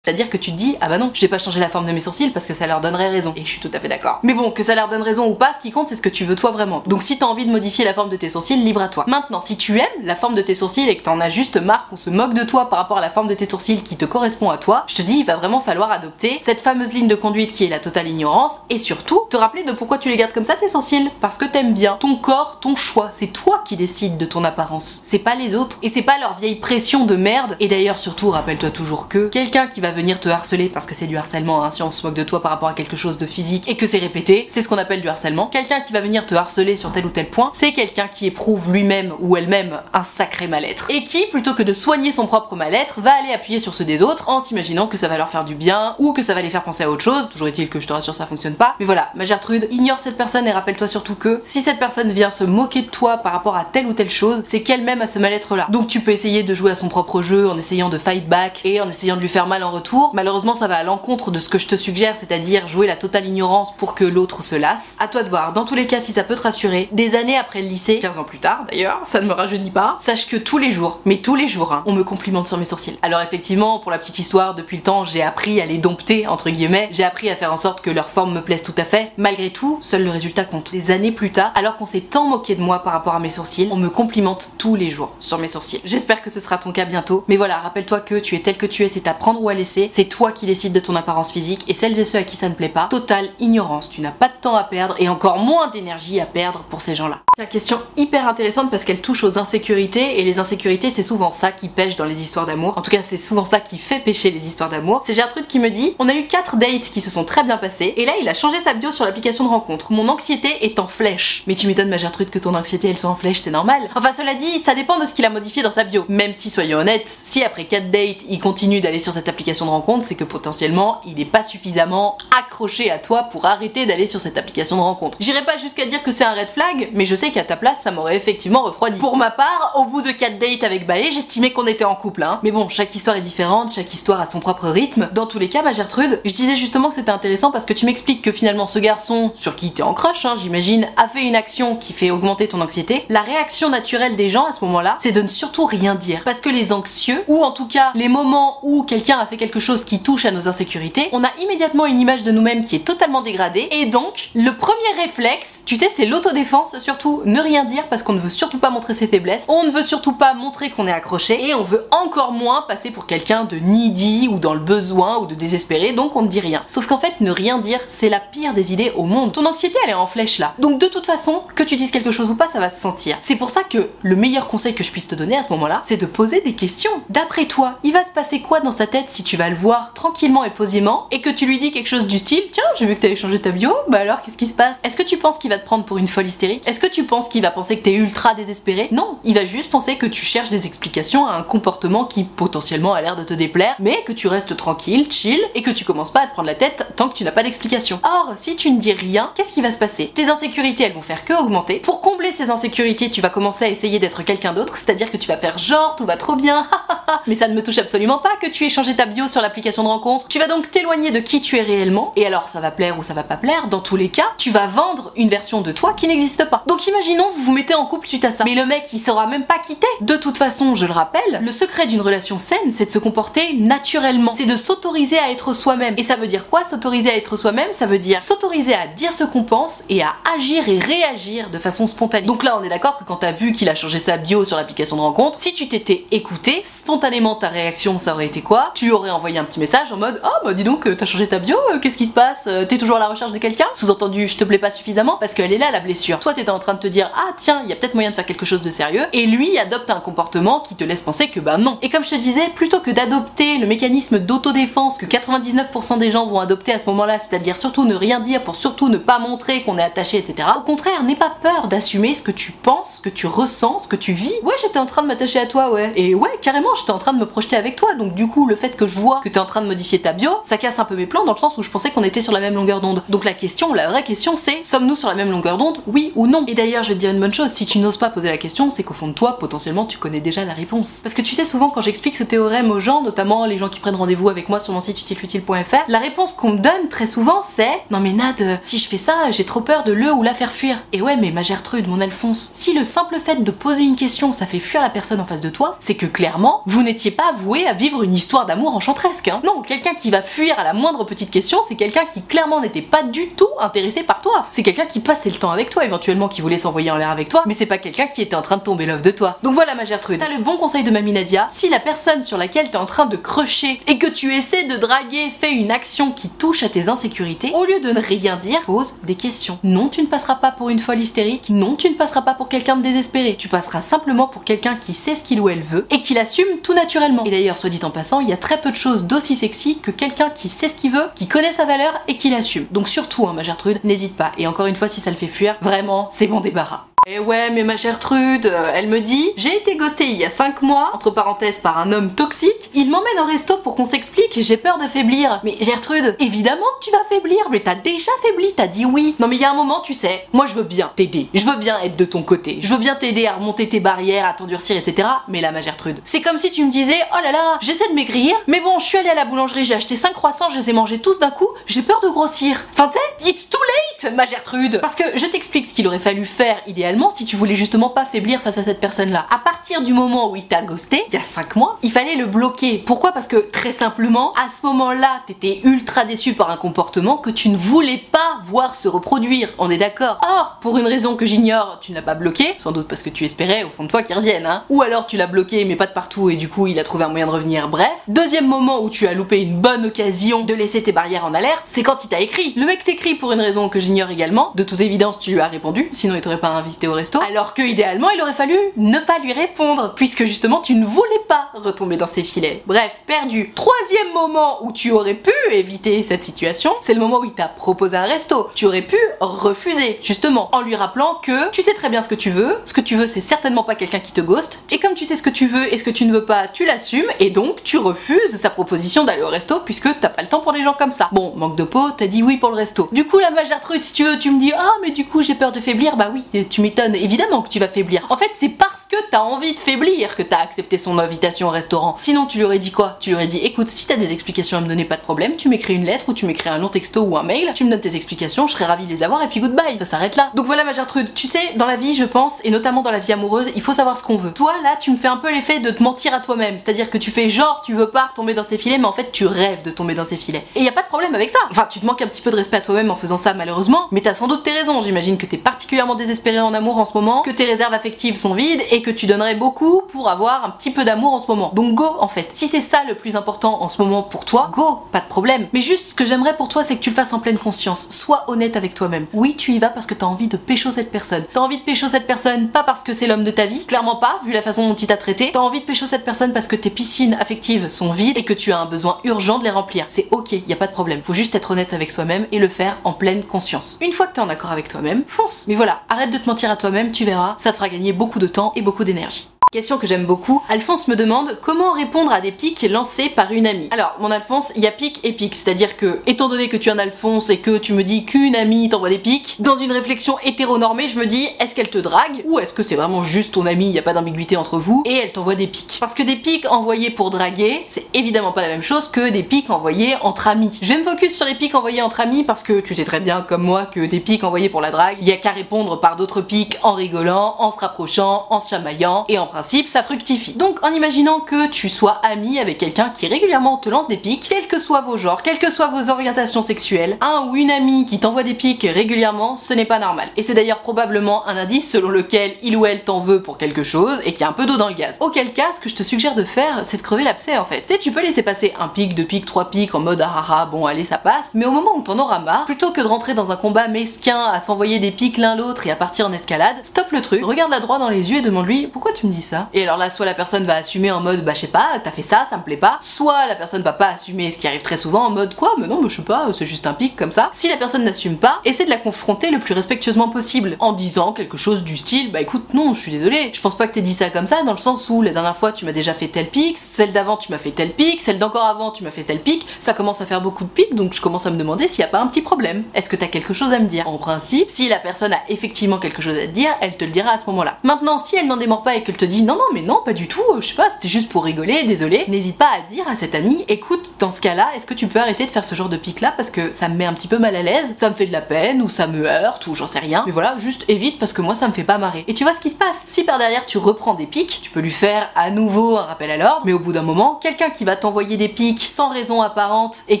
C'est-à-dire 0.08 0.30
que 0.30 0.38
tu 0.38 0.52
te 0.52 0.56
dis, 0.56 0.74
ah 0.80 0.88
bah 0.88 0.96
non, 0.96 1.10
je 1.12 1.20
vais 1.20 1.28
pas 1.28 1.38
changer 1.38 1.60
la 1.60 1.68
forme 1.68 1.84
de 1.84 1.92
mes 1.92 2.00
sourcils 2.00 2.30
parce 2.30 2.46
que 2.46 2.54
ça 2.54 2.66
leur 2.66 2.80
donnerait 2.80 3.10
raison. 3.10 3.34
Et 3.36 3.44
je 3.44 3.48
suis 3.48 3.60
tout 3.60 3.70
à 3.74 3.78
fait 3.78 3.88
d'accord. 3.88 4.20
Mais 4.22 4.32
bon, 4.32 4.50
que 4.50 4.62
ça 4.62 4.74
leur 4.74 4.88
donne 4.88 5.02
raison 5.02 5.28
ou 5.28 5.34
pas, 5.34 5.52
ce 5.52 5.60
qui 5.60 5.70
compte, 5.70 5.86
c'est 5.86 5.96
ce 5.96 6.00
que 6.00 6.08
tu 6.08 6.24
veux 6.24 6.34
toi 6.34 6.50
vraiment. 6.50 6.82
Donc 6.86 7.02
si 7.02 7.18
t'as 7.18 7.26
envie 7.26 7.44
de 7.44 7.50
modifier 7.50 7.84
la 7.84 7.92
forme 7.92 8.08
de 8.08 8.16
tes 8.16 8.30
sourcils, 8.30 8.56
libre 8.56 8.80
à 8.80 8.88
toi. 8.88 9.04
Maintenant, 9.06 9.42
si 9.42 9.58
tu 9.58 9.78
aimes 9.78 9.84
la 10.02 10.14
forme 10.14 10.34
de 10.34 10.40
tes 10.40 10.54
sourcils 10.54 10.88
et 10.88 10.96
que 10.96 11.02
t'en 11.02 11.20
as 11.20 11.28
juste 11.28 11.58
marre 11.58 11.84
qu'on 11.90 11.98
se 11.98 12.08
moque 12.08 12.32
de 12.32 12.42
toi 12.42 12.70
par 12.70 12.78
rapport 12.78 12.96
à 12.96 13.02
la 13.02 13.10
forme 13.10 13.28
de 13.28 13.34
tes 13.34 13.46
sourcils 13.46 13.82
qui 13.82 13.98
te 13.98 14.06
correspond 14.06 14.48
à 14.48 14.56
toi, 14.56 14.84
je 14.86 14.94
te 14.94 15.02
dis, 15.02 15.18
il 15.18 15.26
va 15.26 15.36
vraiment 15.36 15.60
falloir 15.60 15.90
adopter 15.90 16.38
cette 16.40 16.62
fameuse 16.62 16.94
ligne 16.94 17.06
de 17.06 17.14
conduite 17.14 17.52
qui 17.52 17.64
est 17.66 17.68
la 17.68 17.78
totale 17.78 18.08
ignorance 18.08 18.62
et 18.70 18.78
surtout 18.78 19.20
te 19.28 19.36
rappeler 19.36 19.64
de 19.64 19.72
pourquoi 19.72 19.98
tu 19.98 20.08
les 20.08 20.16
gardes 20.16 20.32
comme 20.32 20.44
ça 20.44 20.54
tes 20.54 20.70
sourcils. 20.70 21.10
Parce 21.20 21.36
que 21.36 21.44
t'aimes 21.44 21.74
bien 21.74 21.98
ton 22.00 22.16
corps, 22.16 22.60
ton 22.60 22.76
choix. 22.76 23.10
C'est 23.12 23.26
toi 23.26 23.62
qui 23.66 23.76
décides 23.76 24.16
de 24.16 24.24
ton 24.24 24.42
apparence. 24.44 25.02
C'est 25.04 25.18
pas 25.18 25.34
les 25.34 25.54
autres. 25.54 25.76
Et 25.82 25.90
c'est 25.90 26.00
pas 26.00 26.16
leur 26.18 26.34
vieille 26.34 26.56
pression 26.56 27.04
de 27.04 27.14
merde. 27.14 27.58
Et 27.60 27.68
d'ailleurs, 27.68 27.98
surtout, 27.98 28.30
rappelle-toi 28.30 28.70
toujours 28.70 29.08
que 29.08 29.28
quelqu'un 29.28 29.66
qui 29.66 29.82
va 29.82 29.97
venir 29.98 30.20
te 30.20 30.28
harceler 30.28 30.68
parce 30.68 30.86
que 30.86 30.94
c'est 30.94 31.08
du 31.08 31.16
harcèlement, 31.16 31.64
hein, 31.64 31.72
si 31.72 31.82
on 31.82 31.90
se 31.90 32.06
moque 32.06 32.14
de 32.14 32.22
toi 32.22 32.40
par 32.40 32.52
rapport 32.52 32.68
à 32.68 32.74
quelque 32.74 32.94
chose 32.94 33.18
de 33.18 33.26
physique 33.26 33.68
et 33.68 33.76
que 33.76 33.84
c'est 33.84 33.98
répété, 33.98 34.46
c'est 34.48 34.62
ce 34.62 34.68
qu'on 34.68 34.78
appelle 34.78 35.00
du 35.00 35.08
harcèlement. 35.08 35.48
Quelqu'un 35.48 35.80
qui 35.80 35.92
va 35.92 36.00
venir 36.00 36.24
te 36.24 36.36
harceler 36.36 36.76
sur 36.76 36.92
tel 36.92 37.04
ou 37.04 37.08
tel 37.08 37.28
point, 37.28 37.50
c'est 37.52 37.72
quelqu'un 37.72 38.06
qui 38.06 38.26
éprouve 38.26 38.72
lui-même 38.72 39.12
ou 39.18 39.36
elle-même 39.36 39.80
un 39.92 40.04
sacré 40.04 40.46
mal-être. 40.46 40.88
Et 40.90 41.02
qui, 41.02 41.26
plutôt 41.26 41.52
que 41.52 41.64
de 41.64 41.72
soigner 41.72 42.12
son 42.12 42.28
propre 42.28 42.54
mal-être, 42.54 43.00
va 43.00 43.10
aller 43.12 43.32
appuyer 43.34 43.58
sur 43.58 43.74
ceux 43.74 43.84
des 43.84 44.00
autres 44.00 44.28
en 44.28 44.40
s'imaginant 44.40 44.86
que 44.86 44.96
ça 44.96 45.08
va 45.08 45.18
leur 45.18 45.30
faire 45.30 45.44
du 45.44 45.56
bien 45.56 45.96
ou 45.98 46.12
que 46.12 46.22
ça 46.22 46.32
va 46.32 46.42
les 46.42 46.50
faire 46.50 46.62
penser 46.62 46.84
à 46.84 46.90
autre 46.90 47.02
chose. 47.02 47.28
Toujours 47.28 47.48
est-il 47.48 47.68
que 47.68 47.80
je 47.80 47.88
te 47.88 47.92
rassure, 47.92 48.14
ça 48.14 48.26
fonctionne 48.26 48.54
pas. 48.54 48.76
Mais 48.78 48.86
voilà, 48.86 49.08
ma 49.16 49.24
Gertrude, 49.24 49.66
ignore 49.72 49.98
cette 49.98 50.16
personne 50.16 50.46
et 50.46 50.52
rappelle-toi 50.52 50.86
surtout 50.86 51.16
que 51.16 51.40
si 51.42 51.60
cette 51.60 51.80
personne 51.80 52.12
vient 52.12 52.30
se 52.30 52.44
moquer 52.44 52.82
de 52.82 52.86
toi 52.86 53.16
par 53.16 53.32
rapport 53.32 53.56
à 53.56 53.64
telle 53.64 53.86
ou 53.86 53.94
telle 53.94 54.10
chose, 54.10 54.42
c'est 54.44 54.62
qu'elle-même 54.62 55.02
a 55.02 55.08
ce 55.08 55.18
mal-être 55.18 55.56
là. 55.56 55.66
Donc 55.70 55.88
tu 55.88 56.00
peux 56.00 56.12
essayer 56.12 56.44
de 56.44 56.54
jouer 56.54 56.70
à 56.70 56.76
son 56.76 56.88
propre 56.88 57.20
jeu 57.20 57.48
en 57.48 57.58
essayant 57.58 57.88
de 57.88 57.98
fight 57.98 58.28
back 58.28 58.60
et 58.64 58.80
en 58.80 58.88
essayant 58.88 59.16
de 59.16 59.20
lui 59.20 59.28
faire 59.28 59.48
mal 59.48 59.64
en 59.64 59.72
retour. 59.72 59.87
Malheureusement, 60.12 60.54
ça 60.54 60.68
va 60.68 60.76
à 60.76 60.82
l'encontre 60.82 61.30
de 61.30 61.38
ce 61.38 61.48
que 61.48 61.58
je 61.58 61.66
te 61.66 61.76
suggère, 61.76 62.16
c'est-à-dire 62.16 62.68
jouer 62.68 62.86
la 62.86 62.96
totale 62.96 63.26
ignorance 63.26 63.74
pour 63.76 63.94
que 63.94 64.04
l'autre 64.04 64.42
se 64.42 64.54
lasse. 64.54 64.96
À 65.00 65.08
toi 65.08 65.22
de 65.22 65.28
voir. 65.28 65.52
Dans 65.52 65.64
tous 65.64 65.74
les 65.74 65.86
cas, 65.86 66.00
si 66.00 66.12
ça 66.12 66.24
peut 66.24 66.34
te 66.34 66.42
rassurer, 66.42 66.88
des 66.92 67.14
années 67.14 67.36
après 67.36 67.62
le 67.62 67.68
lycée, 67.68 67.98
15 67.98 68.18
ans 68.18 68.24
plus 68.24 68.38
tard 68.38 68.64
d'ailleurs, 68.68 69.00
ça 69.04 69.20
ne 69.20 69.26
me 69.26 69.32
rajeunit 69.32 69.70
pas, 69.70 69.96
sache 70.00 70.26
que 70.26 70.36
tous 70.36 70.58
les 70.58 70.72
jours, 70.72 71.00
mais 71.04 71.18
tous 71.18 71.36
les 71.36 71.48
jours, 71.48 71.72
hein, 71.72 71.82
on 71.86 71.92
me 71.92 72.04
complimente 72.04 72.46
sur 72.46 72.58
mes 72.58 72.64
sourcils. 72.64 72.98
Alors 73.02 73.20
effectivement, 73.20 73.78
pour 73.78 73.90
la 73.90 73.98
petite 73.98 74.18
histoire, 74.18 74.54
depuis 74.54 74.76
le 74.76 74.82
temps, 74.82 75.04
j'ai 75.04 75.22
appris 75.22 75.60
à 75.60 75.66
les 75.66 75.78
dompter, 75.78 76.26
entre 76.26 76.50
guillemets, 76.50 76.88
j'ai 76.92 77.04
appris 77.04 77.30
à 77.30 77.36
faire 77.36 77.52
en 77.52 77.56
sorte 77.56 77.80
que 77.80 77.90
leur 77.90 78.08
forme 78.08 78.34
me 78.34 78.42
plaise 78.42 78.62
tout 78.62 78.74
à 78.76 78.84
fait. 78.84 79.12
Malgré 79.16 79.50
tout, 79.50 79.78
seul 79.80 80.04
le 80.04 80.10
résultat 80.10 80.44
compte. 80.44 80.72
Des 80.72 80.90
années 80.90 81.12
plus 81.12 81.32
tard, 81.32 81.52
alors 81.54 81.76
qu'on 81.76 81.86
s'est 81.86 82.00
tant 82.00 82.24
moqué 82.24 82.54
de 82.54 82.60
moi 82.60 82.82
par 82.82 82.92
rapport 82.92 83.14
à 83.14 83.20
mes 83.20 83.30
sourcils, 83.30 83.68
on 83.70 83.76
me 83.76 83.88
complimente 83.88 84.50
tous 84.58 84.74
les 84.74 84.90
jours 84.90 85.12
sur 85.18 85.38
mes 85.38 85.48
sourcils. 85.48 85.80
J'espère 85.84 86.22
que 86.22 86.30
ce 86.30 86.40
sera 86.40 86.58
ton 86.58 86.72
cas 86.72 86.84
bientôt. 86.84 87.24
Mais 87.28 87.36
voilà, 87.36 87.58
rappelle-toi 87.58 88.00
que 88.00 88.16
tu 88.16 88.34
es 88.34 88.40
tel 88.40 88.56
que 88.56 88.66
tu 88.66 88.84
es, 88.84 88.88
c'est 88.88 89.08
à 89.08 89.14
prendre 89.14 89.42
ou 89.42 89.48
à 89.48 89.54
laisser. 89.54 89.67
C'est 89.68 90.04
toi 90.04 90.32
qui 90.32 90.46
décides 90.46 90.72
de 90.72 90.80
ton 90.80 90.94
apparence 90.94 91.32
physique 91.32 91.64
et 91.68 91.74
celles 91.74 91.98
et 91.98 92.04
ceux 92.04 92.18
à 92.18 92.22
qui 92.22 92.36
ça 92.36 92.48
ne 92.48 92.54
plaît 92.54 92.68
pas, 92.68 92.86
totale 92.90 93.28
ignorance. 93.38 93.90
Tu 93.90 94.00
n'as 94.00 94.10
pas 94.10 94.28
de 94.28 94.34
temps 94.40 94.56
à 94.56 94.64
perdre 94.64 94.94
et 94.98 95.08
encore 95.08 95.38
moins 95.38 95.68
d'énergie 95.68 96.20
à 96.20 96.26
perdre 96.26 96.64
pour 96.70 96.80
ces 96.80 96.94
gens-là. 96.94 97.20
C'est 97.36 97.42
une 97.44 97.48
question 97.48 97.80
hyper 97.96 98.26
intéressante 98.26 98.70
parce 98.70 98.84
qu'elle 98.84 99.00
touche 99.00 99.22
aux 99.24 99.38
insécurités 99.38 100.20
et 100.20 100.24
les 100.24 100.38
insécurités 100.38 100.90
c'est 100.90 101.02
souvent 101.02 101.30
ça 101.30 101.52
qui 101.52 101.68
pêche 101.68 101.96
dans 101.96 102.04
les 102.04 102.22
histoires 102.22 102.46
d'amour. 102.46 102.78
En 102.78 102.82
tout 102.82 102.90
cas 102.90 103.02
c'est 103.02 103.16
souvent 103.16 103.44
ça 103.44 103.60
qui 103.60 103.78
fait 103.78 104.00
pêcher 104.00 104.30
les 104.30 104.46
histoires 104.46 104.70
d'amour. 104.70 105.02
C'est 105.04 105.14
Gertrude 105.14 105.46
qui 105.46 105.58
me 105.58 105.70
dit 105.70 105.94
on 105.98 106.08
a 106.08 106.14
eu 106.14 106.26
4 106.26 106.56
dates 106.56 106.90
qui 106.90 107.00
se 107.00 107.10
sont 107.10 107.24
très 107.24 107.44
bien 107.44 107.58
passés 107.58 107.94
et 107.96 108.04
là 108.04 108.12
il 108.20 108.28
a 108.28 108.34
changé 108.34 108.58
sa 108.60 108.74
bio 108.74 108.90
sur 108.90 109.04
l'application 109.04 109.44
de 109.44 109.50
rencontre. 109.50 109.92
Mon 109.92 110.08
anxiété 110.08 110.64
est 110.64 110.78
en 110.78 110.86
flèche. 110.86 111.42
Mais 111.46 111.54
tu 111.54 111.66
m'étonnes 111.66 111.90
ma 111.90 111.98
Gertrude 111.98 112.30
que 112.30 112.38
ton 112.38 112.54
anxiété 112.54 112.88
elle 112.88 112.96
soit 112.96 113.10
en 113.10 113.14
flèche, 113.14 113.38
c'est 113.38 113.50
normal. 113.50 113.82
Enfin 113.94 114.12
cela 114.16 114.34
dit, 114.34 114.58
ça 114.60 114.74
dépend 114.74 114.98
de 114.98 115.04
ce 115.04 115.14
qu'il 115.14 115.24
a 115.24 115.30
modifié 115.30 115.62
dans 115.62 115.70
sa 115.70 115.84
bio. 115.84 116.04
Même 116.08 116.32
si 116.32 116.50
soyons 116.50 116.78
honnêtes, 116.78 117.10
si 117.22 117.44
après 117.44 117.66
4 117.66 117.90
dates 117.90 118.24
il 118.28 118.40
continue 118.40 118.80
d'aller 118.80 118.98
sur 118.98 119.12
cette 119.12 119.28
application 119.28 119.57
de 119.66 119.70
rencontre, 119.70 120.04
c'est 120.04 120.14
que 120.14 120.24
potentiellement 120.24 121.00
il 121.06 121.14
n'est 121.14 121.24
pas 121.24 121.42
suffisamment 121.42 122.18
accroché 122.38 122.90
à 122.90 122.98
toi 122.98 123.24
pour 123.24 123.46
arrêter 123.46 123.86
d'aller 123.86 124.06
sur 124.06 124.20
cette 124.20 124.38
application 124.38 124.76
de 124.76 124.82
rencontre. 124.82 125.18
J'irai 125.20 125.44
pas 125.44 125.56
jusqu'à 125.56 125.86
dire 125.86 126.02
que 126.02 126.10
c'est 126.10 126.24
un 126.24 126.34
red 126.34 126.50
flag, 126.50 126.90
mais 126.94 127.06
je 127.06 127.14
sais 127.14 127.30
qu'à 127.30 127.44
ta 127.44 127.56
place 127.56 127.80
ça 127.82 127.90
m'aurait 127.90 128.16
effectivement 128.16 128.62
refroidi. 128.62 128.98
Pour 128.98 129.16
ma 129.16 129.30
part, 129.30 129.74
au 129.76 129.84
bout 129.84 130.02
de 130.02 130.10
4 130.10 130.38
dates 130.38 130.64
avec 130.64 130.86
Balé, 130.86 131.10
j'estimais 131.12 131.52
qu'on 131.52 131.66
était 131.66 131.84
en 131.84 131.94
couple, 131.94 132.22
hein. 132.22 132.38
Mais 132.42 132.50
bon, 132.50 132.68
chaque 132.68 132.94
histoire 132.94 133.16
est 133.16 133.22
différente, 133.22 133.72
chaque 133.72 133.92
histoire 133.92 134.20
a 134.20 134.26
son 134.26 134.40
propre 134.40 134.68
rythme. 134.68 135.08
Dans 135.12 135.26
tous 135.26 135.38
les 135.38 135.48
cas, 135.48 135.62
ma 135.62 135.72
Gertrude, 135.72 136.20
je 136.24 136.32
disais 136.32 136.56
justement 136.56 136.88
que 136.88 136.94
c'était 136.94 137.10
intéressant 137.10 137.50
parce 137.50 137.64
que 137.64 137.72
tu 137.72 137.86
m'expliques 137.86 138.22
que 138.22 138.32
finalement 138.32 138.66
ce 138.66 138.78
garçon, 138.78 139.32
sur 139.34 139.56
qui 139.56 139.72
t'es 139.72 139.82
en 139.82 139.94
crush, 139.94 140.24
hein, 140.24 140.34
j'imagine, 140.36 140.88
a 140.96 141.08
fait 141.08 141.22
une 141.22 141.36
action 141.36 141.76
qui 141.76 141.92
fait 141.92 142.10
augmenter 142.10 142.48
ton 142.48 142.60
anxiété. 142.60 143.04
La 143.08 143.20
réaction 143.20 143.70
naturelle 143.70 144.16
des 144.16 144.28
gens 144.28 144.44
à 144.44 144.52
ce 144.52 144.64
moment-là, 144.64 144.96
c'est 145.00 145.12
de 145.12 145.22
ne 145.22 145.28
surtout 145.28 145.64
rien 145.64 145.94
dire. 145.94 146.22
Parce 146.24 146.40
que 146.40 146.48
les 146.48 146.72
anxieux, 146.72 147.24
ou 147.28 147.42
en 147.42 147.50
tout 147.50 147.66
cas 147.66 147.92
les 147.94 148.08
moments 148.08 148.58
où 148.62 148.82
quelqu'un 148.82 149.18
a 149.18 149.26
fait 149.26 149.36
quelque 149.48 149.60
chose 149.60 149.82
qui 149.82 150.00
touche 150.00 150.26
à 150.26 150.30
nos 150.30 150.46
insécurités, 150.46 151.08
on 151.12 151.24
a 151.24 151.30
immédiatement 151.40 151.86
une 151.86 151.98
image 151.98 152.22
de 152.22 152.30
nous-mêmes 152.30 152.66
qui 152.66 152.76
est 152.76 152.84
totalement 152.84 153.22
dégradée. 153.22 153.66
Et 153.70 153.86
donc, 153.86 154.28
le 154.34 154.54
premier 154.54 155.02
réflexe, 155.02 155.60
tu 155.64 155.76
sais, 155.76 155.88
c'est 155.90 156.04
l'autodéfense, 156.04 156.78
surtout 156.78 157.22
ne 157.24 157.40
rien 157.40 157.64
dire 157.64 157.88
parce 157.88 158.02
qu'on 158.02 158.12
ne 158.12 158.18
veut 158.18 158.28
surtout 158.28 158.58
pas 158.58 158.68
montrer 158.68 158.92
ses 158.92 159.06
faiblesses, 159.06 159.46
on 159.48 159.64
ne 159.64 159.70
veut 159.70 159.82
surtout 159.82 160.12
pas 160.12 160.34
montrer 160.34 160.68
qu'on 160.68 160.86
est 160.86 160.92
accroché, 160.92 161.46
et 161.46 161.54
on 161.54 161.64
veut 161.64 161.86
encore 161.90 162.32
moins 162.32 162.60
passer 162.68 162.90
pour 162.90 163.06
quelqu'un 163.06 163.44
de 163.44 163.56
needy 163.56 164.28
ou 164.30 164.38
dans 164.38 164.52
le 164.52 164.60
besoin 164.60 165.16
ou 165.16 165.24
de 165.24 165.34
désespéré, 165.34 165.92
donc 165.92 166.14
on 166.14 166.20
ne 166.20 166.28
dit 166.28 166.40
rien. 166.40 166.62
Sauf 166.68 166.86
qu'en 166.86 166.98
fait, 166.98 167.22
ne 167.22 167.30
rien 167.30 167.58
dire, 167.58 167.80
c'est 167.88 168.10
la 168.10 168.20
pire 168.20 168.52
des 168.52 168.74
idées 168.74 168.92
au 168.96 169.04
monde. 169.04 169.32
Ton 169.32 169.46
anxiété, 169.46 169.78
elle 169.84 169.90
est 169.90 169.94
en 169.94 170.06
flèche 170.06 170.38
là. 170.38 170.52
Donc 170.58 170.78
de 170.78 170.86
toute 170.86 171.06
façon, 171.06 171.42
que 171.54 171.62
tu 171.62 171.76
dises 171.76 171.90
quelque 171.90 172.10
chose 172.10 172.30
ou 172.30 172.34
pas, 172.34 172.48
ça 172.48 172.60
va 172.60 172.68
se 172.68 172.82
sentir. 172.82 173.16
C'est 173.22 173.36
pour 173.36 173.48
ça 173.48 173.62
que 173.62 173.88
le 174.02 174.16
meilleur 174.16 174.46
conseil 174.46 174.74
que 174.74 174.84
je 174.84 174.92
puisse 174.92 175.08
te 175.08 175.14
donner 175.14 175.38
à 175.38 175.42
ce 175.42 175.50
moment-là, 175.54 175.80
c'est 175.84 175.96
de 175.96 176.04
poser 176.04 176.42
des 176.42 176.54
questions. 176.54 176.90
D'après 177.08 177.46
toi, 177.46 177.78
il 177.82 177.94
va 177.94 178.04
se 178.04 178.10
passer 178.10 178.40
quoi 178.40 178.60
dans 178.60 178.72
sa 178.72 178.86
tête 178.86 179.08
si 179.08 179.22
tu 179.22 179.37
vas 179.38 179.48
le 179.48 179.56
voir 179.56 179.94
tranquillement 179.94 180.44
et 180.44 180.50
posément 180.50 181.06
et 181.10 181.20
que 181.20 181.30
tu 181.30 181.46
lui 181.46 181.58
dis 181.58 181.72
quelque 181.72 181.86
chose 181.86 182.06
du 182.06 182.18
style 182.18 182.42
Tiens, 182.52 182.64
j'ai 182.78 182.86
vu 182.86 182.94
que 182.94 183.00
t'avais 183.00 183.16
changé 183.16 183.38
ta 183.38 183.50
bio, 183.50 183.72
bah 183.88 184.00
alors 184.00 184.22
qu'est-ce 184.22 184.36
qui 184.36 184.46
se 184.46 184.54
passe? 184.54 184.78
Est-ce 184.84 184.96
que 184.96 185.02
tu 185.02 185.16
penses 185.16 185.38
qu'il 185.38 185.50
va 185.50 185.58
te 185.58 185.64
prendre 185.64 185.84
pour 185.84 185.98
une 185.98 186.08
folle 186.08 186.26
hystérique? 186.26 186.66
Est-ce 186.66 186.80
que 186.80 186.86
tu 186.86 187.04
penses 187.04 187.28
qu'il 187.28 187.42
va 187.42 187.50
penser 187.50 187.78
que 187.78 187.84
t'es 187.84 187.94
ultra 187.94 188.34
désespéré? 188.34 188.88
Non, 188.90 189.18
il 189.24 189.34
va 189.34 189.44
juste 189.44 189.70
penser 189.70 189.96
que 189.96 190.06
tu 190.06 190.24
cherches 190.24 190.50
des 190.50 190.66
explications 190.66 191.26
à 191.26 191.34
un 191.34 191.42
comportement 191.42 192.04
qui 192.04 192.24
potentiellement 192.24 192.94
a 192.94 193.00
l'air 193.00 193.16
de 193.16 193.24
te 193.24 193.34
déplaire, 193.34 193.76
mais 193.78 194.02
que 194.04 194.12
tu 194.12 194.28
restes 194.28 194.56
tranquille, 194.56 195.10
chill 195.10 195.40
et 195.54 195.62
que 195.62 195.70
tu 195.70 195.84
commences 195.84 196.10
pas 196.10 196.20
à 196.22 196.26
te 196.26 196.32
prendre 196.32 196.48
la 196.48 196.54
tête 196.54 196.86
tant 196.96 197.08
que 197.08 197.14
tu 197.14 197.24
n'as 197.24 197.32
pas 197.32 197.42
d'explication. 197.42 198.00
Or, 198.04 198.32
si 198.36 198.56
tu 198.56 198.70
ne 198.70 198.78
dis 198.78 198.92
rien, 198.92 199.30
qu'est-ce 199.34 199.52
qui 199.52 199.62
va 199.62 199.70
se 199.70 199.78
passer? 199.78 200.10
Tes 200.12 200.28
insécurités, 200.28 200.84
elles 200.84 200.92
vont 200.92 201.00
faire 201.00 201.24
que 201.24 201.32
augmenter. 201.32 201.80
Pour 201.80 202.00
combler 202.00 202.32
ces 202.32 202.50
insécurités, 202.50 203.10
tu 203.10 203.20
vas 203.20 203.30
commencer 203.30 203.64
à 203.64 203.68
essayer 203.68 203.98
d'être 203.98 204.22
quelqu'un 204.22 204.52
d'autre, 204.52 204.76
c'est-à-dire 204.76 205.10
que 205.10 205.16
tu 205.16 205.28
vas 205.28 205.36
faire 205.36 205.58
genre 205.58 205.94
tout 205.96 206.06
va 206.06 206.16
trop 206.16 206.36
bien, 206.36 206.66
mais 207.26 207.36
ça 207.36 207.48
ne 207.48 207.54
me 207.54 207.62
touche 207.62 207.78
absolument 207.78 208.18
pas 208.18 208.36
que 208.40 208.48
tu 208.48 208.64
aies 208.64 208.70
changé 208.70 208.96
ta 208.96 209.06
bio 209.06 209.27
sur 209.28 209.40
l'application 209.40 209.82
de 209.82 209.88
rencontre. 209.88 210.28
Tu 210.28 210.38
vas 210.38 210.46
donc 210.46 210.70
t'éloigner 210.70 211.10
de 211.10 211.20
qui 211.20 211.40
tu 211.40 211.56
es 211.56 211.62
réellement, 211.62 212.12
et 212.16 212.26
alors 212.26 212.48
ça 212.48 212.60
va 212.60 212.70
plaire 212.70 212.98
ou 212.98 213.02
ça 213.02 213.14
va 213.14 213.22
pas 213.22 213.36
plaire, 213.36 213.68
dans 213.68 213.80
tous 213.80 213.96
les 213.96 214.08
cas, 214.08 214.26
tu 214.38 214.50
vas 214.50 214.66
vendre 214.66 215.12
une 215.16 215.28
version 215.28 215.60
de 215.60 215.72
toi 215.72 215.92
qui 215.92 216.08
n'existe 216.08 216.48
pas. 216.50 216.62
Donc 216.66 216.86
imaginons 216.86 217.26
vous 217.34 217.44
vous 217.44 217.52
mettez 217.52 217.74
en 217.74 217.86
couple 217.86 218.08
suite 218.08 218.24
à 218.24 218.30
ça, 218.30 218.44
mais 218.44 218.54
le 218.54 218.66
mec 218.66 218.86
il 218.92 218.98
saura 218.98 219.26
même 219.26 219.44
pas 219.44 219.58
quitter. 219.58 219.86
De 220.00 220.16
toute 220.16 220.38
façon, 220.38 220.74
je 220.74 220.86
le 220.86 220.92
rappelle, 220.92 221.40
le 221.40 221.52
secret 221.52 221.86
d'une 221.86 222.00
relation 222.00 222.38
saine, 222.38 222.70
c'est 222.70 222.86
de 222.86 222.90
se 222.90 222.98
comporter 222.98 223.54
naturellement, 223.54 224.32
c'est 224.32 224.46
de 224.46 224.56
s'autoriser 224.56 225.18
à 225.18 225.30
être 225.30 225.52
soi-même. 225.52 225.94
Et 225.96 226.02
ça 226.02 226.16
veut 226.16 226.26
dire 226.26 226.48
quoi 226.48 226.64
s'autoriser 226.64 227.10
à 227.10 227.16
être 227.16 227.36
soi-même? 227.36 227.72
Ça 227.72 227.86
veut 227.86 227.98
dire 227.98 228.22
s'autoriser 228.22 228.74
à 228.74 228.86
dire 228.86 229.12
ce 229.12 229.24
qu'on 229.24 229.44
pense 229.44 229.82
et 229.88 230.02
à 230.02 230.14
agir 230.36 230.68
et 230.68 230.78
réagir 230.78 231.50
de 231.50 231.58
façon 231.58 231.86
spontanée. 231.86 232.26
Donc 232.26 232.42
là, 232.44 232.58
on 232.60 232.64
est 232.64 232.68
d'accord 232.68 232.98
que 232.98 233.04
quand 233.04 233.16
t'as 233.16 233.32
vu 233.32 233.52
qu'il 233.52 233.68
a 233.68 233.74
changé 233.74 233.98
sa 233.98 234.16
bio 234.16 234.44
sur 234.44 234.56
l'application 234.56 234.96
de 234.96 235.02
rencontre, 235.02 235.38
si 235.38 235.54
tu 235.54 235.68
t'étais 235.68 236.06
écouté, 236.10 236.62
spontanément 236.64 237.34
ta 237.34 237.48
réaction 237.48 237.98
ça 237.98 238.14
aurait 238.14 238.26
été 238.26 238.42
quoi? 238.42 238.70
Tu 238.74 238.90
aurais 238.90 239.10
envoyé 239.18 239.38
un 239.38 239.44
petit 239.44 239.60
message 239.60 239.92
en 239.92 239.96
mode 239.96 240.20
Oh 240.24 240.28
bah 240.44 240.54
dis 240.54 240.64
donc, 240.64 240.86
euh, 240.86 240.94
t'as 240.94 241.04
changé 241.04 241.26
ta 241.26 241.38
bio, 241.38 241.56
euh, 241.72 241.78
qu'est-ce 241.80 241.98
qui 241.98 242.06
se 242.06 242.10
passe? 242.12 242.46
Euh, 242.46 242.64
T'es 242.64 242.78
toujours 242.78 242.96
à 242.96 243.00
la 243.00 243.08
recherche 243.08 243.32
de 243.32 243.38
quelqu'un? 243.38 243.66
Sous-entendu, 243.74 244.28
je 244.28 244.36
te 244.36 244.44
plais 244.44 244.58
pas 244.58 244.70
suffisamment 244.70 245.16
parce 245.18 245.34
qu'elle 245.34 245.52
est 245.52 245.58
là 245.58 245.70
la 245.72 245.80
blessure. 245.80 246.20
Toi 246.20 246.34
t'étais 246.34 246.50
en 246.50 246.58
train 246.60 246.74
de 246.74 246.78
te 246.78 246.86
dire 246.86 247.10
Ah 247.16 247.32
tiens, 247.36 247.60
il 247.64 247.70
y 247.70 247.72
a 247.72 247.76
peut-être 247.76 247.94
moyen 247.94 248.10
de 248.10 248.14
faire 248.14 248.24
quelque 248.24 248.46
chose 248.46 248.62
de 248.62 248.70
sérieux, 248.70 249.02
et 249.12 249.26
lui 249.26 249.58
adopte 249.58 249.90
un 249.90 250.00
comportement 250.00 250.60
qui 250.60 250.76
te 250.76 250.84
laisse 250.84 251.02
penser 251.02 251.28
que 251.28 251.40
bah 251.40 251.58
non. 251.58 251.78
Et 251.82 251.90
comme 251.90 252.04
je 252.04 252.10
te 252.10 252.14
disais, 252.14 252.48
plutôt 252.54 252.78
que 252.78 252.90
d'adopter 252.90 253.58
le 253.58 253.66
mécanisme 253.66 254.20
d'autodéfense 254.20 254.98
que 254.98 255.06
99% 255.06 255.98
des 255.98 256.10
gens 256.10 256.26
vont 256.26 256.38
adopter 256.38 256.72
à 256.72 256.78
ce 256.78 256.86
moment-là, 256.86 257.18
c'est-à-dire 257.18 257.56
surtout 257.56 257.84
ne 257.84 257.94
rien 257.94 258.20
dire 258.20 258.44
pour 258.44 258.56
surtout 258.56 258.88
ne 258.88 258.98
pas 258.98 259.18
montrer 259.18 259.62
qu'on 259.62 259.78
est 259.78 259.82
attaché, 259.82 260.18
etc. 260.18 260.48
Au 260.56 260.60
contraire, 260.60 261.02
n'aie 261.02 261.16
pas 261.16 261.32
peur 261.42 261.68
d'assumer 261.68 262.14
ce 262.14 262.22
que 262.22 262.30
tu 262.30 262.52
penses, 262.52 262.96
ce 262.96 263.00
que 263.00 263.08
tu 263.08 263.26
ressens, 263.26 263.80
ce 263.82 263.88
que 263.88 263.96
tu 263.96 264.12
vis. 264.12 264.32
Ouais, 264.44 264.54
j'étais 264.62 264.78
en 264.78 264.86
train 264.86 265.02
de 265.02 265.08
m'attacher 265.08 265.40
à 265.40 265.46
toi, 265.46 265.72
ouais. 265.72 265.92
Et 265.96 266.14
ouais, 266.14 266.30
carrément, 266.40 266.74
j'étais 266.78 266.92
en 266.92 266.98
train 266.98 267.12
de 267.12 267.18
me 267.18 267.26
projeter 267.26 267.56
avec 267.56 267.76
toi. 267.76 267.94
Donc 267.94 268.14
du 268.14 268.28
coup, 268.28 268.46
le 268.46 268.56
fait 268.56 268.76
que 268.76 268.86
je 268.86 268.98
que 269.22 269.28
t'es 269.28 269.38
en 269.38 269.46
train 269.46 269.60
de 269.60 269.66
modifier 269.66 270.00
ta 270.00 270.12
bio, 270.12 270.30
ça 270.42 270.58
casse 270.58 270.78
un 270.78 270.84
peu 270.84 270.96
mes 270.96 271.06
plans 271.06 271.24
dans 271.24 271.32
le 271.32 271.38
sens 271.38 271.58
où 271.58 271.62
je 271.62 271.70
pensais 271.70 271.90
qu'on 271.90 272.02
était 272.02 272.20
sur 272.20 272.32
la 272.32 272.40
même 272.40 272.54
longueur 272.54 272.80
d'onde. 272.80 273.02
Donc 273.08 273.24
la 273.24 273.34
question, 273.34 273.74
la 273.74 273.88
vraie 273.88 274.04
question, 274.04 274.36
c'est 274.36 274.62
sommes-nous 274.62 274.96
sur 274.96 275.08
la 275.08 275.14
même 275.14 275.30
longueur 275.30 275.58
d'onde, 275.58 275.78
oui 275.86 276.12
ou 276.14 276.26
non? 276.26 276.44
Et 276.46 276.54
d'ailleurs, 276.54 276.82
je 276.82 276.90
vais 276.90 276.94
te 276.94 277.00
dire 277.00 277.10
une 277.10 277.20
bonne 277.20 277.34
chose, 277.34 277.50
si 277.50 277.66
tu 277.66 277.78
n'oses 277.78 277.96
pas 277.96 278.10
poser 278.10 278.28
la 278.28 278.38
question, 278.38 278.70
c'est 278.70 278.82
qu'au 278.82 278.94
fond 278.94 279.08
de 279.08 279.12
toi, 279.12 279.38
potentiellement, 279.38 279.84
tu 279.84 279.98
connais 279.98 280.20
déjà 280.20 280.44
la 280.44 280.54
réponse. 280.54 281.00
Parce 281.02 281.14
que 281.14 281.22
tu 281.22 281.34
sais, 281.34 281.44
souvent 281.44 281.70
quand 281.70 281.82
j'explique 281.82 282.16
ce 282.16 282.24
théorème 282.24 282.70
aux 282.70 282.80
gens, 282.80 283.02
notamment 283.02 283.46
les 283.46 283.58
gens 283.58 283.68
qui 283.68 283.80
prennent 283.80 283.96
rendez-vous 283.96 284.28
avec 284.28 284.48
moi 284.48 284.58
sur 284.58 284.72
mon 284.72 284.80
site 284.80 285.00
utilefutile.fr, 285.00 285.84
la 285.88 285.98
réponse 285.98 286.32
qu'on 286.32 286.52
me 286.52 286.58
donne 286.58 286.88
très 286.90 287.06
souvent, 287.06 287.40
c'est 287.42 287.82
non 287.90 288.00
mais 288.00 288.12
Nad, 288.12 288.40
euh, 288.40 288.56
si 288.60 288.78
je 288.78 288.88
fais 288.88 288.98
ça, 288.98 289.30
j'ai 289.30 289.44
trop 289.44 289.60
peur 289.60 289.84
de 289.84 289.92
le 289.92 290.12
ou 290.12 290.22
la 290.22 290.34
faire 290.34 290.52
fuir. 290.52 290.76
Et 290.92 291.02
ouais, 291.02 291.16
mais 291.16 291.30
ma 291.30 291.42
Gertrude, 291.42 291.88
mon 291.88 292.00
Alphonse, 292.00 292.50
si 292.54 292.74
le 292.74 292.84
simple 292.84 293.18
fait 293.18 293.42
de 293.42 293.50
poser 293.50 293.82
une 293.82 293.96
question, 293.96 294.32
ça 294.32 294.46
fait 294.46 294.58
fuir 294.58 294.80
la 294.80 294.90
personne 294.90 295.20
en 295.20 295.24
face 295.24 295.40
de 295.40 295.50
toi, 295.50 295.76
c'est 295.80 295.94
que 295.94 296.06
clairement, 296.06 296.62
vous 296.66 296.82
n'étiez 296.82 297.10
pas 297.10 297.32
voué 297.36 297.66
à 297.66 297.72
vivre 297.72 298.02
une 298.02 298.14
histoire 298.14 298.46
d'amour 298.46 298.74
enchantresque. 298.98 299.28
Hein. 299.28 299.40
Non, 299.44 299.62
quelqu'un 299.62 299.94
qui 299.94 300.10
va 300.10 300.22
fuir 300.22 300.58
à 300.58 300.64
la 300.64 300.72
moindre 300.72 301.04
petite 301.04 301.30
question, 301.30 301.60
c'est 301.66 301.76
quelqu'un 301.76 302.04
qui 302.04 302.22
clairement 302.22 302.60
n'était 302.60 302.82
pas 302.82 303.02
du 303.02 303.28
tout 303.28 303.48
intéressé 303.60 304.02
par 304.02 304.20
toi. 304.20 304.46
C'est 304.50 304.62
quelqu'un 304.62 304.86
qui 304.86 305.00
passait 305.00 305.30
le 305.30 305.36
temps 305.36 305.50
avec 305.50 305.70
toi, 305.70 305.84
éventuellement 305.84 306.28
qui 306.28 306.40
voulait 306.40 306.58
s'envoyer 306.58 306.90
en 306.90 306.96
l'air 306.96 307.10
avec 307.10 307.28
toi, 307.28 307.42
mais 307.46 307.54
c'est 307.54 307.66
pas 307.66 307.78
quelqu'un 307.78 308.06
qui 308.06 308.22
était 308.22 308.36
en 308.36 308.42
train 308.42 308.56
de 308.56 308.62
tomber 308.62 308.86
l'œuf 308.86 309.02
de 309.02 309.10
toi. 309.10 309.38
Donc 309.42 309.54
voilà 309.54 309.74
ma 309.74 309.84
Gertrude, 309.84 310.20
t'as 310.20 310.28
le 310.28 310.42
bon 310.42 310.56
conseil 310.56 310.82
de 310.82 310.90
Mamie 310.90 311.12
Nadia, 311.12 311.48
si 311.50 311.68
la 311.68 311.80
personne 311.80 312.22
sur 312.22 312.38
laquelle 312.38 312.70
t'es 312.70 312.76
en 312.76 312.86
train 312.86 313.06
de 313.06 313.16
crusher 313.16 313.80
et 313.86 313.98
que 313.98 314.06
tu 314.06 314.34
essaies 314.34 314.64
de 314.64 314.76
draguer 314.76 315.30
fait 315.30 315.52
une 315.52 315.70
action 315.70 316.12
qui 316.12 316.28
touche 316.28 316.62
à 316.62 316.68
tes 316.68 316.88
insécurités, 316.88 317.52
au 317.54 317.64
lieu 317.64 317.80
de 317.80 317.90
ne 317.90 318.00
rien 318.00 318.36
dire, 318.36 318.62
pose 318.62 318.94
des 319.04 319.14
questions. 319.14 319.58
Non, 319.62 319.88
tu 319.88 320.02
ne 320.02 320.06
passeras 320.06 320.36
pas 320.36 320.50
pour 320.50 320.70
une 320.70 320.78
folle 320.78 321.00
hystérique, 321.00 321.50
non, 321.50 321.76
tu 321.76 321.88
ne 321.88 321.94
passeras 321.94 322.22
pas 322.22 322.34
pour 322.34 322.48
quelqu'un 322.48 322.76
de 322.76 322.82
désespéré, 322.82 323.36
tu 323.36 323.48
passeras 323.48 323.80
simplement 323.80 324.26
pour 324.26 324.44
quelqu'un 324.44 324.76
qui 324.76 324.94
sait 324.94 325.14
ce 325.14 325.22
qu'il 325.22 325.40
ou 325.40 325.48
elle 325.48 325.62
veut 325.62 325.86
et 325.90 326.00
qui 326.00 326.14
l'assume 326.14 326.58
tout 326.62 326.74
naturellement. 326.74 327.24
Et 327.24 327.30
d'ailleurs, 327.30 327.58
soit 327.58 327.70
dit 327.70 327.80
en 327.82 327.90
passant, 327.90 328.20
il 328.20 328.28
y 328.28 328.32
a 328.32 328.36
très 328.36 328.60
peu 328.60 328.70
de 328.70 328.76
choses 328.76 328.87
d'aussi 328.96 329.36
sexy 329.36 329.78
que 329.78 329.90
quelqu'un 329.90 330.30
qui 330.30 330.48
sait 330.48 330.68
ce 330.68 330.76
qu'il 330.76 330.92
veut, 330.92 331.08
qui 331.14 331.26
connaît 331.26 331.52
sa 331.52 331.64
valeur 331.64 331.92
et 332.08 332.16
qui 332.16 332.30
l'assume. 332.30 332.66
Donc 332.70 332.88
surtout, 332.88 333.26
hein, 333.26 333.32
ma 333.32 333.42
Gertrude, 333.42 333.80
n'hésite 333.84 334.16
pas. 334.16 334.32
Et 334.38 334.46
encore 334.46 334.66
une 334.66 334.76
fois, 334.76 334.88
si 334.88 335.00
ça 335.00 335.10
le 335.10 335.16
fait 335.16 335.26
fuir, 335.26 335.56
vraiment, 335.60 336.08
c'est 336.10 336.26
bon 336.26 336.40
débarras. 336.40 336.88
Et 337.10 337.20
ouais, 337.20 337.48
mais 337.50 337.64
ma 337.64 337.76
Gertrude, 337.76 338.44
euh, 338.44 338.70
elle 338.74 338.86
me 338.86 339.00
dit 339.00 339.30
J'ai 339.38 339.56
été 339.56 339.76
ghostée 339.76 340.04
il 340.04 340.18
y 340.18 340.26
a 340.26 340.28
5 340.28 340.60
mois, 340.60 340.90
entre 340.92 341.10
parenthèses 341.10 341.56
par 341.56 341.78
un 341.78 341.90
homme 341.90 342.14
toxique. 342.14 342.70
Il 342.74 342.90
m'emmène 342.90 343.18
au 343.20 343.24
resto 343.24 343.56
pour 343.56 343.76
qu'on 343.76 343.86
s'explique 343.86 344.38
j'ai 344.42 344.58
peur 344.58 344.76
de 344.76 344.86
faiblir. 344.86 345.40
Mais 345.42 345.56
Gertrude, 345.58 346.16
évidemment 346.20 346.66
que 346.78 346.84
tu 346.84 346.90
vas 346.90 347.04
faiblir, 347.08 347.38
mais 347.50 347.60
t'as 347.60 347.76
déjà 347.76 348.12
faibli, 348.20 348.52
t'as 348.54 348.66
dit 348.66 348.84
oui. 348.84 349.16
Non, 349.20 349.26
mais 349.26 349.36
il 349.36 349.40
y 349.40 349.44
a 349.46 349.50
un 349.50 349.54
moment, 349.54 349.80
tu 349.80 349.94
sais, 349.94 350.26
moi 350.34 350.44
je 350.44 350.52
veux 350.52 350.64
bien 350.64 350.92
t'aider. 350.96 351.28
Je 351.32 351.46
veux 351.46 351.56
bien 351.56 351.80
être 351.80 351.96
de 351.96 352.04
ton 352.04 352.22
côté. 352.22 352.58
Je 352.60 352.68
veux 352.68 352.78
bien 352.78 352.94
t'aider 352.94 353.26
à 353.26 353.36
remonter 353.36 353.66
tes 353.70 353.80
barrières, 353.80 354.26
à 354.26 354.34
t'endurcir, 354.34 354.76
etc. 354.76 355.08
Mais 355.28 355.40
là, 355.40 355.50
ma 355.50 355.62
Gertrude, 355.62 356.02
c'est 356.04 356.20
comme 356.20 356.36
si 356.36 356.50
tu 356.50 356.62
me 356.62 356.70
disais 356.70 356.98
Oh 357.14 357.22
là 357.24 357.32
là, 357.32 357.58
j'essaie 357.62 357.88
de 357.88 357.94
maigrir, 357.94 358.34
mais 358.48 358.60
bon, 358.60 358.67
je 358.78 358.84
suis 358.84 358.98
allée 358.98 359.08
à 359.08 359.14
la 359.14 359.24
boulangerie, 359.24 359.64
j'ai 359.64 359.74
acheté 359.74 359.96
5 359.96 360.12
croissants, 360.12 360.50
je 360.50 360.56
les 360.56 360.70
ai 360.70 360.72
mangés 360.72 360.98
tous 360.98 361.18
d'un 361.18 361.30
coup, 361.30 361.48
j'ai 361.66 361.82
peur 361.82 362.00
de 362.02 362.08
grossir. 362.08 362.64
Enfin, 362.72 362.90
sais, 362.92 363.30
it's 363.30 363.48
too 363.48 363.58
late, 364.02 364.14
ma 364.14 364.26
Gertrude. 364.26 364.80
Parce 364.80 364.96
que 364.96 365.04
je 365.14 365.26
t'explique 365.26 365.66
ce 365.66 365.72
qu'il 365.74 365.86
aurait 365.86 365.98
fallu 365.98 366.24
faire 366.24 366.58
idéalement 366.66 367.10
si 367.10 367.24
tu 367.24 367.36
voulais 367.36 367.54
justement 367.54 367.88
pas 367.88 368.04
faiblir 368.04 368.40
face 368.40 368.58
à 368.58 368.62
cette 368.62 368.80
personne-là. 368.80 369.26
À 369.30 369.38
partir 369.38 369.82
du 369.82 369.92
moment 369.92 370.30
où 370.30 370.36
il 370.36 370.46
t'a 370.46 370.62
ghosté, 370.62 371.04
il 371.08 371.14
y 371.14 371.16
a 371.16 371.22
5 371.22 371.56
mois, 371.56 371.78
il 371.82 371.92
fallait 371.92 372.16
le 372.16 372.26
bloquer. 372.26 372.82
Pourquoi? 372.84 373.12
Parce 373.12 373.26
que 373.26 373.36
très 373.36 373.72
simplement, 373.72 374.32
à 374.32 374.48
ce 374.50 374.66
moment-là, 374.66 375.22
t'étais 375.26 375.60
ultra 375.64 376.04
déçu 376.04 376.34
par 376.34 376.50
un 376.50 376.56
comportement 376.56 377.16
que 377.16 377.30
tu 377.30 377.48
ne 377.48 377.56
voulais 377.56 377.98
pas 378.10 378.38
voir 378.44 378.76
se 378.76 378.88
reproduire. 378.88 379.48
On 379.58 379.70
est 379.70 379.78
d'accord? 379.78 380.18
Or, 380.22 380.58
pour 380.60 380.78
une 380.78 380.86
raison 380.86 381.16
que 381.16 381.26
j'ignore, 381.26 381.78
tu 381.80 381.92
ne 381.92 381.96
l'as 381.96 382.02
pas 382.02 382.14
bloqué, 382.14 382.54
sans 382.58 382.72
doute 382.72 382.88
parce 382.88 383.02
que 383.02 383.10
tu 383.10 383.24
espérais 383.24 383.64
au 383.64 383.70
fond 383.70 383.84
de 383.84 383.88
toi 383.88 384.02
qu'il 384.02 384.16
revienne, 384.16 384.46
hein. 384.46 384.64
Ou 384.68 384.82
alors 384.82 385.06
tu 385.06 385.16
l'as 385.16 385.26
bloqué 385.26 385.64
mais 385.64 385.76
pas 385.76 385.86
de 385.86 385.92
partout 385.92 386.30
et 386.30 386.36
du 386.36 386.48
coup 386.48 386.66
il 386.66 386.78
a 386.78 386.84
trouvé 386.84 387.04
un 387.04 387.08
moyen 387.08 387.26
de 387.26 387.30
revenir. 387.30 387.68
Bref, 387.68 387.90
deuxième 388.08 388.46
moment 388.60 388.82
où 388.82 388.90
tu 388.90 389.06
as 389.06 389.14
loupé 389.14 389.42
une 389.42 389.60
bonne 389.60 389.86
occasion 389.86 390.44
de 390.44 390.54
laisser 390.54 390.82
tes 390.82 390.92
barrières 390.92 391.24
en 391.24 391.34
alerte, 391.34 391.64
c'est 391.66 391.82
quand 391.82 392.04
il 392.04 392.08
t'a 392.08 392.20
écrit. 392.20 392.52
Le 392.56 392.66
mec 392.66 392.84
t'écrit 392.84 393.16
pour 393.16 393.32
une 393.32 393.40
raison 393.40 393.68
que 393.68 393.80
j'ignore 393.80 394.10
également. 394.10 394.52
De 394.54 394.62
toute 394.62 394.80
évidence, 394.80 395.18
tu 395.18 395.32
lui 395.32 395.40
as 395.40 395.48
répondu, 395.48 395.88
sinon 395.92 396.14
il 396.14 396.20
t'aurait 396.20 396.38
pas 396.38 396.48
invité 396.48 396.86
au 396.86 396.92
resto. 396.92 397.18
Alors 397.28 397.54
que 397.54 397.62
idéalement, 397.62 398.10
il 398.10 398.22
aurait 398.22 398.32
fallu 398.32 398.56
ne 398.76 398.98
pas 398.98 399.18
lui 399.18 399.32
répondre, 399.32 399.92
puisque 399.96 400.24
justement 400.24 400.60
tu 400.60 400.74
ne 400.74 400.84
voulais 400.84 401.24
pas 401.26 401.48
retomber 401.54 401.96
dans 401.96 402.06
ses 402.06 402.22
filets. 402.22 402.62
Bref, 402.66 403.02
perdu. 403.06 403.52
Troisième 403.54 404.12
moment 404.14 404.64
où 404.64 404.70
tu 404.70 404.92
aurais 404.92 405.14
pu 405.14 405.32
éviter 405.50 406.02
cette 406.04 406.22
situation, 406.22 406.72
c'est 406.80 406.94
le 406.94 407.00
moment 407.00 407.18
où 407.18 407.24
il 407.24 407.32
t'a 407.32 407.48
proposé 407.48 407.96
un 407.96 408.04
resto. 408.04 408.48
Tu 408.54 408.66
aurais 408.66 408.82
pu 408.82 408.98
refuser, 409.20 409.98
justement, 410.02 410.48
en 410.52 410.60
lui 410.60 410.76
rappelant 410.76 411.18
que 411.22 411.50
tu 411.50 411.62
sais 411.62 411.74
très 411.74 411.90
bien 411.90 412.02
ce 412.02 412.08
que 412.08 412.14
tu 412.14 412.30
veux. 412.30 412.58
Ce 412.64 412.72
que 412.72 412.80
tu 412.80 412.94
veux, 412.94 413.08
c'est 413.08 413.20
certainement 413.20 413.64
pas 413.64 413.74
quelqu'un 413.74 414.00
qui 414.00 414.12
te 414.12 414.20
ghost. 414.20 414.62
Et 414.70 414.78
comme 414.78 414.94
tu 414.94 415.04
sais 415.04 415.16
ce 415.16 415.22
que 415.22 415.30
tu 415.30 415.46
veux 415.46 415.72
et 415.72 415.78
ce 415.78 415.84
que 415.84 415.90
tu 415.90 416.04
ne 416.04 416.12
veux 416.12 416.24
pas, 416.24 416.28
pas, 416.28 416.46
tu 416.46 416.66
l'assumes 416.66 417.10
et 417.20 417.30
donc 417.30 417.62
tu 417.64 417.78
refuses 417.78 418.36
proposition 418.50 419.04
d'aller 419.04 419.22
au 419.22 419.28
resto 419.28 419.60
puisque 419.64 419.88
t'as 420.00 420.08
pas 420.08 420.22
le 420.22 420.28
temps 420.28 420.40
pour 420.40 420.52
les 420.52 420.62
gens 420.62 420.74
comme 420.78 420.92
ça. 420.92 421.08
Bon, 421.12 421.32
manque 421.36 421.56
de 421.56 421.64
peau, 421.64 421.90
t'as 421.96 422.06
dit 422.06 422.22
oui 422.22 422.36
pour 422.36 422.50
le 422.50 422.56
resto. 422.56 422.88
Du 422.92 423.04
coup, 423.04 423.18
la 423.18 423.44
Gertrude, 423.44 423.82
si 423.82 423.92
tu 423.92 424.04
veux, 424.04 424.18
tu 424.18 424.30
me 424.30 424.40
dis 424.40 424.52
ah 424.56 424.72
mais 424.82 424.90
du 424.90 425.06
coup 425.06 425.22
j'ai 425.22 425.34
peur 425.34 425.52
de 425.52 425.60
faiblir. 425.60 425.96
Bah 425.96 426.10
oui, 426.12 426.24
tu 426.48 426.60
m'étonnes 426.60 426.94
évidemment 426.94 427.42
que 427.42 427.48
tu 427.48 427.58
vas 427.58 427.68
faiblir. 427.68 428.06
En 428.10 428.16
fait, 428.16 428.30
c'est 428.34 428.48
parce 428.48 428.86
que 428.86 428.96
t'as 429.10 429.20
envie 429.20 429.54
de 429.54 429.58
faiblir 429.58 430.16
que 430.16 430.22
t'as 430.22 430.38
accepté 430.38 430.78
son 430.78 430.98
invitation 430.98 431.48
au 431.48 431.50
restaurant. 431.50 431.94
Sinon, 431.96 432.26
tu 432.26 432.38
lui 432.38 432.44
aurais 432.44 432.58
dit 432.58 432.72
quoi? 432.72 432.96
Tu 433.00 433.10
lui 433.10 433.16
aurais 433.16 433.26
dit 433.26 433.38
écoute, 433.38 433.68
si 433.68 433.86
t'as 433.86 433.96
des 433.96 434.12
explications 434.12 434.58
à 434.58 434.60
me 434.60 434.66
donner, 434.66 434.84
pas 434.84 434.96
de 434.96 435.02
problème, 435.02 435.36
tu 435.36 435.48
m'écris 435.48 435.74
une 435.74 435.84
lettre 435.84 436.06
ou 436.08 436.14
tu 436.14 436.26
m'écris 436.26 436.48
un 436.48 436.58
long 436.58 436.68
texto 436.68 437.02
ou 437.02 437.16
un 437.16 437.22
mail, 437.22 437.52
tu 437.54 437.64
me 437.64 437.70
donnes 437.70 437.80
tes 437.80 437.96
explications, 437.96 438.46
je 438.46 438.52
serais 438.52 438.64
ravie 438.64 438.86
de 438.86 438.90
les 438.90 439.02
avoir 439.02 439.22
et 439.22 439.28
puis 439.28 439.40
goodbye. 439.40 439.78
Ça 439.78 439.84
s'arrête 439.84 440.16
là. 440.16 440.30
Donc 440.34 440.46
voilà 440.46 440.64
ma 440.64 440.72
Gertrude, 440.72 441.14
tu 441.14 441.26
sais, 441.26 441.54
dans 441.56 441.66
la 441.66 441.76
vie, 441.76 441.94
je 441.94 442.04
pense, 442.04 442.40
et 442.44 442.50
notamment 442.50 442.82
dans 442.82 442.90
la 442.90 442.98
vie 442.98 443.12
amoureuse, 443.12 443.50
il 443.54 443.62
faut 443.62 443.74
savoir 443.74 443.96
ce 443.96 444.02
qu'on 444.02 444.16
veut. 444.16 444.32
Toi 444.32 444.52
là, 444.62 444.76
tu 444.80 444.90
me 444.90 444.96
fais 444.96 445.08
un 445.08 445.16
peu 445.16 445.30
l'effet 445.30 445.60
de 445.60 445.70
te 445.70 445.82
mentir 445.82 446.14
à 446.14 446.20
toi-même, 446.20 446.58
c'est-à-dire 446.58 446.90
que 446.90 446.98
tu 446.98 447.10
fais 447.10 447.28
genre 447.28 447.62
tu 447.64 447.74
veux 447.74 447.90
pas 447.90 448.10
tomber 448.16 448.34
dans 448.38 448.44
ses 448.44 448.58
filets, 448.58 448.78
mais 448.78 448.86
en 448.86 448.92
fait 448.92 449.12
tu 449.12 449.26
rêves 449.26 449.62
de 449.62 449.70
tomber 449.70 449.94
dans 449.94 450.04
ses 450.04 450.16
filets. 450.16 450.44
Et 450.54 450.62
y 450.62 450.68
a 450.68 450.72
pas 450.72 450.82
de 450.82 450.88
problème 450.88 451.14
avec 451.14 451.30
ça. 451.30 451.38
Enfin, 451.50 451.66
tu 451.68 451.80
te 451.80 451.86
manques 451.86 452.02
un 452.02 452.06
petit 452.06 452.22
peu 452.22 452.30
de 452.30 452.36
respect 452.36 452.56
à 452.56 452.60
toi-même 452.60 452.90
en 452.90 452.96
faisant 452.96 453.16
ça 453.16 453.34
malheureusement, 453.34 453.88
mais 453.90 454.00
t'as 454.00 454.14
sans 454.14 454.28
doute 454.28 454.42
tes 454.42 454.52
raisons. 454.52 454.80
J'imagine 454.82 455.18
que 455.18 455.26
t'es 455.26 455.36
particulièrement 455.36 455.94
désespéré 455.94 456.40
en 456.40 456.54
amour 456.54 456.78
en 456.78 456.84
ce 456.84 456.92
moment, 456.94 457.22
que 457.22 457.30
tes 457.30 457.44
réserves 457.44 457.74
affectives 457.74 458.16
sont 458.16 458.34
vides 458.34 458.62
et 458.70 458.82
que 458.82 458.90
tu 458.90 459.06
donnerais 459.06 459.34
beaucoup 459.34 459.82
pour 459.88 460.08
avoir 460.08 460.44
un 460.44 460.50
petit 460.50 460.70
peu 460.70 460.84
d'amour 460.84 461.12
en 461.12 461.20
ce 461.20 461.26
moment. 461.28 461.52
Donc 461.54 461.74
go 461.74 461.88
en 462.00 462.08
fait. 462.08 462.28
Si 462.32 462.48
c'est 462.48 462.60
ça 462.60 462.82
le 462.88 462.94
plus 462.94 463.16
important 463.16 463.62
en 463.62 463.68
ce 463.68 463.82
moment 463.82 464.02
pour 464.02 464.24
toi, 464.24 464.50
go, 464.52 464.80
pas 464.92 465.00
de 465.00 465.08
problème. 465.08 465.48
Mais 465.52 465.60
juste 465.60 465.90
ce 465.90 465.94
que 465.94 466.04
j'aimerais 466.04 466.36
pour 466.36 466.48
toi, 466.48 466.62
c'est 466.62 466.76
que 466.76 466.80
tu 466.80 466.90
le 466.90 466.96
fasses 466.96 467.12
en 467.12 467.18
pleine 467.18 467.38
conscience. 467.38 467.88
Sois 467.90 468.24
honnête 468.28 468.56
avec 468.56 468.74
toi-même. 468.74 469.06
Oui, 469.12 469.34
tu 469.36 469.52
y 469.52 469.58
vas 469.58 469.68
parce 469.68 469.86
que 469.86 469.94
t'as 469.94 470.06
envie 470.06 470.28
de 470.28 470.36
pécho 470.36 470.70
cette 470.70 470.90
personne. 470.90 471.24
T'as 471.32 471.40
envie 471.40 471.58
de 471.58 471.64
pécho 471.64 471.88
cette 471.88 472.06
personne 472.06 472.48
pas 472.48 472.62
parce 472.62 472.82
que 472.82 472.92
c'est 472.92 473.06
l'homme 473.06 473.24
de 473.24 473.30
ta 473.30 473.46
vie, 473.46 473.66
clairement 473.66 473.96
pas, 473.96 474.20
vu 474.24 474.32
la 474.32 474.42
façon 474.42 474.68
dont 474.68 474.74
il 474.74 474.86
t'a 474.86 474.96
traité. 474.96 475.30
T'as 475.32 475.40
envie 475.40 475.60
de 475.60 475.64
pécho 475.64 475.86
cette 475.86 476.04
personne 476.04 476.32
parce 476.32 476.46
que 476.46 476.56
tes 476.56 476.70
piscines 476.70 477.16
affectives 477.20 477.68
sont 477.68 477.90
vides 477.92 478.16
et 478.16 478.24
que 478.28 478.34
tu 478.34 478.52
as 478.52 478.58
un 478.58 478.66
besoin 478.66 478.98
urgent 479.04 479.38
de 479.38 479.44
les 479.44 479.50
remplir. 479.50 479.86
C'est 479.88 480.06
ok, 480.10 480.32
y 480.32 480.52
a 480.52 480.56
pas 480.56 480.66
de 480.66 480.72
problème. 480.72 481.00
Faut 481.00 481.14
juste 481.14 481.34
être 481.34 481.50
honnête 481.50 481.72
avec 481.72 481.90
soi-même 481.90 482.26
et 482.30 482.38
le 482.38 482.48
faire 482.48 482.76
en 482.84 482.92
pleine 482.92 483.24
conscience. 483.24 483.78
Une 483.80 483.92
fois 483.92 484.06
que 484.06 484.12
t'es 484.12 484.20
en 484.20 484.28
accord 484.28 484.52
avec 484.52 484.68
toi-même, 484.68 485.02
fonce. 485.06 485.46
Mais 485.48 485.54
voilà, 485.54 485.80
arrête 485.88 486.10
de 486.10 486.18
te 486.18 486.28
mentir 486.28 486.50
à 486.50 486.56
toi-même, 486.56 486.92
tu 486.92 487.06
verras, 487.06 487.36
ça 487.38 487.52
te 487.52 487.56
fera 487.56 487.70
gagner 487.70 487.94
beaucoup 487.94 488.18
de 488.18 488.26
temps 488.26 488.52
et 488.54 488.60
beaucoup 488.60 488.84
d'énergie. 488.84 489.30
Question 489.50 489.78
que 489.78 489.86
j'aime 489.86 490.04
beaucoup. 490.04 490.42
Alphonse 490.50 490.88
me 490.88 490.94
demande 490.94 491.38
comment 491.40 491.72
répondre 491.72 492.12
à 492.12 492.20
des 492.20 492.32
pics 492.32 492.60
lancés 492.68 493.08
par 493.08 493.32
une 493.32 493.46
amie. 493.46 493.68
Alors, 493.70 493.94
mon 493.98 494.10
Alphonse, 494.10 494.52
il 494.56 494.62
y 494.62 494.66
a 494.66 494.70
pic 494.70 495.00
et 495.04 495.14
pic, 495.14 495.34
c'est-à-dire 495.34 495.78
que, 495.78 496.02
étant 496.06 496.28
donné 496.28 496.48
que 496.48 496.58
tu 496.58 496.68
es 496.68 496.72
un 496.72 496.78
Alphonse 496.78 497.30
et 497.30 497.38
que 497.38 497.56
tu 497.56 497.72
me 497.72 497.82
dis 497.82 498.04
qu'une 498.04 498.36
amie 498.36 498.68
t'envoie 498.68 498.90
des 498.90 498.98
pics, 498.98 499.36
dans 499.38 499.56
une 499.56 499.72
réflexion 499.72 500.16
hétéronormée, 500.22 500.90
je 500.90 500.98
me 500.98 501.06
dis 501.06 501.30
est-ce 501.40 501.54
qu'elle 501.54 501.70
te 501.70 501.78
drague 501.78 502.22
ou 502.26 502.38
est-ce 502.38 502.52
que 502.52 502.62
c'est 502.62 502.74
vraiment 502.74 503.02
juste 503.02 503.32
ton 503.32 503.46
amie, 503.46 503.68
il 503.68 503.72
n'y 503.72 503.78
a 503.78 503.82
pas 503.82 503.94
d'ambiguïté 503.94 504.36
entre 504.36 504.58
vous 504.58 504.82
et 504.84 504.96
elle 504.96 505.12
t'envoie 505.12 505.34
des 505.34 505.46
pics? 505.46 505.78
Parce 505.80 505.94
que 505.94 506.02
des 506.02 506.16
pics 506.16 506.44
envoyés 506.52 506.90
pour 506.90 507.08
draguer, 507.08 507.64
c'est 507.68 507.86
évidemment 507.94 508.32
pas 508.32 508.42
la 508.42 508.48
même 508.48 508.62
chose 508.62 508.88
que 508.88 509.08
des 509.08 509.22
pics 509.22 509.48
envoyés 509.48 509.94
entre 510.02 510.28
amis. 510.28 510.58
Je 510.60 510.74
vais 510.74 510.78
me 510.78 510.84
focus 510.84 511.16
sur 511.16 511.24
les 511.24 511.34
pics 511.34 511.54
envoyés 511.54 511.80
entre 511.80 512.00
amis 512.00 512.22
parce 512.22 512.42
que 512.42 512.60
tu 512.60 512.74
sais 512.74 512.84
très 512.84 513.00
bien 513.00 513.22
comme 513.22 513.44
moi 513.44 513.64
que 513.64 513.80
des 513.80 514.00
pics 514.00 514.24
envoyés 514.24 514.50
pour 514.50 514.60
la 514.60 514.70
drague, 514.70 514.98
il 515.00 515.08
y 515.08 515.12
a 515.12 515.16
qu'à 515.16 515.30
répondre 515.30 515.80
par 515.80 515.96
d'autres 515.96 516.20
pics 516.20 516.58
en 516.62 516.74
rigolant, 516.74 517.36
en 517.38 517.50
se 517.50 517.60
rapprochant, 517.60 518.26
en 518.28 518.40
se 518.40 518.50
chamaillant 518.50 519.06
et 519.08 519.18
en 519.18 519.26
principe 519.38 519.68
ça 519.68 519.84
fructifie. 519.84 520.32
Donc 520.32 520.58
en 520.64 520.72
imaginant 520.72 521.20
que 521.20 521.46
tu 521.46 521.68
sois 521.68 522.00
ami 522.02 522.40
avec 522.40 522.58
quelqu'un 522.58 522.90
qui 522.90 523.06
régulièrement 523.06 523.56
te 523.56 523.68
lance 523.68 523.86
des 523.86 523.96
pics, 523.96 524.26
quels 524.28 524.48
que 524.48 524.58
soient 524.58 524.80
vos 524.80 524.96
genres, 524.96 525.22
quelles 525.22 525.38
que 525.38 525.48
soient 525.48 525.68
vos 525.68 525.90
orientations 525.90 526.42
sexuelles, 526.42 526.98
un 527.00 527.28
ou 527.28 527.36
une 527.36 527.52
amie 527.52 527.86
qui 527.86 528.00
t'envoie 528.00 528.24
des 528.24 528.34
pics 528.34 528.66
régulièrement, 528.68 529.36
ce 529.36 529.54
n'est 529.54 529.64
pas 529.64 529.78
normal. 529.78 530.08
Et 530.16 530.24
c'est 530.24 530.34
d'ailleurs 530.34 530.58
probablement 530.58 531.24
un 531.28 531.36
indice 531.36 531.70
selon 531.70 531.88
lequel 531.88 532.32
il 532.42 532.56
ou 532.56 532.66
elle 532.66 532.82
t'en 532.82 532.98
veut 532.98 533.22
pour 533.22 533.38
quelque 533.38 533.62
chose 533.62 534.00
et 534.04 534.12
qu'il 534.12 534.22
y 534.22 534.24
a 534.24 534.28
un 534.28 534.32
peu 534.32 534.44
d'eau 534.44 534.56
dans 534.56 534.66
le 534.66 534.74
gaz. 534.74 534.96
Auquel 534.98 535.32
cas, 535.32 535.52
ce 535.54 535.60
que 535.60 535.68
je 535.68 535.76
te 535.76 535.84
suggère 535.84 536.16
de 536.16 536.24
faire, 536.24 536.62
c'est 536.64 536.78
de 536.78 536.82
crever 536.82 537.04
l'abcès 537.04 537.38
en 537.38 537.44
fait. 537.44 537.60
Tu 537.60 537.74
sais, 537.74 537.78
tu 537.78 537.92
peux 537.92 538.02
laisser 538.02 538.24
passer 538.24 538.54
un 538.58 538.66
pic, 538.66 538.96
deux 538.96 539.04
pics, 539.04 539.24
trois 539.24 539.50
pics 539.50 539.72
en 539.72 539.78
mode 539.78 540.00
ah 540.00 540.10
ah 540.12 540.26
ah, 540.30 540.46
bon 540.46 540.66
allez 540.66 540.82
ça 540.82 540.98
passe, 540.98 541.30
mais 541.34 541.46
au 541.46 541.52
moment 541.52 541.76
où 541.76 541.82
t'en 541.82 542.00
auras 542.00 542.18
marre, 542.18 542.46
plutôt 542.46 542.72
que 542.72 542.80
de 542.80 542.88
rentrer 542.88 543.14
dans 543.14 543.30
un 543.30 543.36
combat 543.36 543.68
mesquin 543.68 544.20
à 544.20 544.40
s'envoyer 544.40 544.80
des 544.80 544.90
pics 544.90 545.16
l'un 545.16 545.36
l'autre 545.36 545.64
et 545.68 545.70
à 545.70 545.76
partir 545.76 546.08
en 546.08 546.12
escalade, 546.12 546.56
stop 546.64 546.90
le 546.90 547.02
truc, 547.02 547.24
regarde 547.24 547.52
la 547.52 547.60
droit 547.60 547.78
dans 547.78 547.88
les 547.88 548.10
yeux 548.10 548.18
et 548.18 548.22
demande-lui 548.22 548.66
pourquoi 548.66 548.92
tu 548.92 549.06
me 549.06 549.12
dis 549.12 549.22
ça? 549.22 549.27
Alors 549.34 549.76
là, 549.76 549.90
soit 549.90 550.06
la 550.06 550.14
personne 550.14 550.44
va 550.44 550.56
assumer 550.56 550.90
en 550.90 551.00
mode 551.00 551.24
bah 551.24 551.34
je 551.34 551.40
sais 551.40 551.46
pas, 551.48 551.66
t'as 551.82 551.90
fait 551.90 552.02
ça, 552.02 552.26
ça 552.28 552.36
me 552.36 552.42
plaît 552.42 552.56
pas, 552.56 552.78
soit 552.80 553.26
la 553.26 553.34
personne 553.34 553.62
va 553.62 553.72
pas 553.72 553.88
assumer, 553.88 554.30
ce 554.30 554.38
qui 554.38 554.46
arrive 554.46 554.62
très 554.62 554.76
souvent 554.76 555.06
en 555.06 555.10
mode 555.10 555.34
quoi, 555.34 555.50
mais 555.58 555.66
non, 555.66 555.88
je 555.88 555.96
sais 555.96 556.02
pas, 556.02 556.26
c'est 556.32 556.46
juste 556.46 556.66
un 556.66 556.74
pic 556.74 556.96
comme 556.96 557.10
ça. 557.10 557.30
Si 557.32 557.48
la 557.48 557.56
personne 557.56 557.84
n'assume 557.84 558.16
pas, 558.16 558.40
essaie 558.44 558.64
de 558.64 558.70
la 558.70 558.76
confronter 558.76 559.30
le 559.30 559.38
plus 559.38 559.54
respectueusement 559.54 560.08
possible 560.08 560.56
en 560.60 560.72
disant 560.72 561.12
quelque 561.12 561.36
chose 561.36 561.64
du 561.64 561.76
style 561.76 562.12
bah 562.12 562.20
écoute, 562.20 562.54
non, 562.54 562.74
je 562.74 562.80
suis 562.80 562.92
désolée, 562.92 563.30
je 563.32 563.40
pense 563.40 563.56
pas 563.56 563.66
que 563.66 563.74
t'aies 563.74 563.82
dit 563.82 563.94
ça 563.94 564.10
comme 564.10 564.26
ça, 564.26 564.42
dans 564.42 564.52
le 564.52 564.58
sens 564.58 564.88
où 564.90 565.02
la 565.02 565.12
dernière 565.12 565.36
fois 565.36 565.52
tu 565.52 565.64
m'as 565.64 565.72
déjà 565.72 565.94
fait 565.94 566.08
tel 566.08 566.28
pic, 566.28 566.56
celle 566.56 566.92
d'avant 566.92 567.16
tu 567.16 567.32
m'as 567.32 567.38
fait 567.38 567.50
tel 567.50 567.70
pic, 567.70 568.00
celle 568.00 568.18
d'encore 568.18 568.46
avant 568.46 568.70
tu 568.70 568.84
m'as 568.84 568.90
fait 568.90 569.04
tel 569.04 569.20
pic, 569.20 569.46
ça 569.58 569.74
commence 569.74 570.00
à 570.00 570.06
faire 570.06 570.20
beaucoup 570.20 570.44
de 570.44 570.48
pics 570.48 570.74
donc 570.74 570.94
je 570.94 571.00
commence 571.00 571.26
à 571.26 571.30
me 571.30 571.36
demander 571.36 571.68
s'il 571.68 571.80
y 571.80 571.84
a 571.84 571.88
pas 571.88 572.00
un 572.00 572.06
petit 572.06 572.22
problème. 572.22 572.64
Est-ce 572.74 572.88
que 572.88 572.96
t'as 572.96 573.06
quelque 573.06 573.32
chose 573.32 573.52
à 573.52 573.58
me 573.58 573.66
dire? 573.66 573.88
En 573.88 573.98
principe, 573.98 574.50
si 574.50 574.68
la 574.68 574.78
personne 574.78 575.12
a 575.12 575.20
effectivement 575.28 575.78
quelque 575.78 576.02
chose 576.02 576.16
à 576.16 576.26
te 576.26 576.32
dire, 576.32 576.50
elle 576.60 576.76
te 576.76 576.84
le 576.84 576.90
dira 576.90 577.12
à 577.12 577.18
ce 577.18 577.26
moment-là. 577.26 577.58
Maintenant, 577.62 577.98
si 577.98 578.16
elle 578.16 578.26
n'en 578.26 578.36
démord 578.36 578.62
pas 578.62 578.76
et 578.76 578.82
qu'elle 578.82 578.96
te 578.96 579.04
dit 579.04 579.17
non, 579.22 579.34
non, 579.34 579.44
mais 579.52 579.62
non, 579.62 579.80
pas 579.84 579.92
du 579.92 580.08
tout, 580.08 580.22
je 580.40 580.48
sais 580.48 580.54
pas, 580.54 580.70
c'était 580.70 580.88
juste 580.88 581.08
pour 581.08 581.24
rigoler, 581.24 581.64
désolé, 581.64 582.04
n'hésite 582.08 582.36
pas 582.36 582.48
à 582.56 582.70
dire 582.70 582.86
à 582.88 582.96
cet 582.96 583.14
ami, 583.14 583.44
écoute, 583.48 583.92
dans 583.98 584.10
ce 584.10 584.20
cas-là, 584.20 584.48
est-ce 584.56 584.66
que 584.66 584.74
tu 584.74 584.86
peux 584.86 584.98
arrêter 584.98 585.26
de 585.26 585.30
faire 585.30 585.44
ce 585.44 585.54
genre 585.54 585.68
de 585.68 585.76
pic 585.76 586.00
là 586.00 586.12
parce 586.16 586.30
que 586.30 586.50
ça 586.50 586.68
me 586.68 586.76
met 586.76 586.84
un 586.84 586.92
petit 586.92 587.08
peu 587.08 587.18
mal 587.18 587.34
à 587.36 587.42
l'aise, 587.42 587.72
ça 587.74 587.90
me 587.90 587.94
fait 587.94 588.06
de 588.06 588.12
la 588.12 588.20
peine, 588.20 588.62
ou 588.62 588.68
ça 588.68 588.86
me 588.86 589.06
heurte, 589.06 589.46
ou 589.46 589.54
j'en 589.54 589.66
sais 589.66 589.78
rien, 589.78 590.02
mais 590.06 590.12
voilà, 590.12 590.36
juste 590.38 590.64
évite 590.68 590.98
parce 590.98 591.12
que 591.12 591.22
moi 591.22 591.34
ça 591.34 591.48
me 591.48 591.52
fait 591.52 591.64
pas 591.64 591.78
marrer. 591.78 592.04
Et 592.08 592.14
tu 592.14 592.24
vois 592.24 592.32
ce 592.32 592.40
qui 592.40 592.50
se 592.50 592.56
passe, 592.56 592.82
si 592.86 593.04
par 593.04 593.18
derrière 593.18 593.46
tu 593.46 593.58
reprends 593.58 593.94
des 593.94 594.06
pics, 594.06 594.40
tu 594.42 594.50
peux 594.50 594.60
lui 594.60 594.70
faire 594.70 595.10
à 595.14 595.30
nouveau 595.30 595.76
un 595.76 595.82
rappel 595.82 596.10
à 596.10 596.16
l'ordre, 596.16 596.42
mais 596.44 596.52
au 596.52 596.58
bout 596.58 596.72
d'un 596.72 596.82
moment, 596.82 597.16
quelqu'un 597.16 597.50
qui 597.50 597.64
va 597.64 597.76
t'envoyer 597.76 598.16
des 598.16 598.28
pics 598.28 598.60
sans 598.62 598.88
raison 598.88 599.22
apparente 599.22 599.78
et 599.88 600.00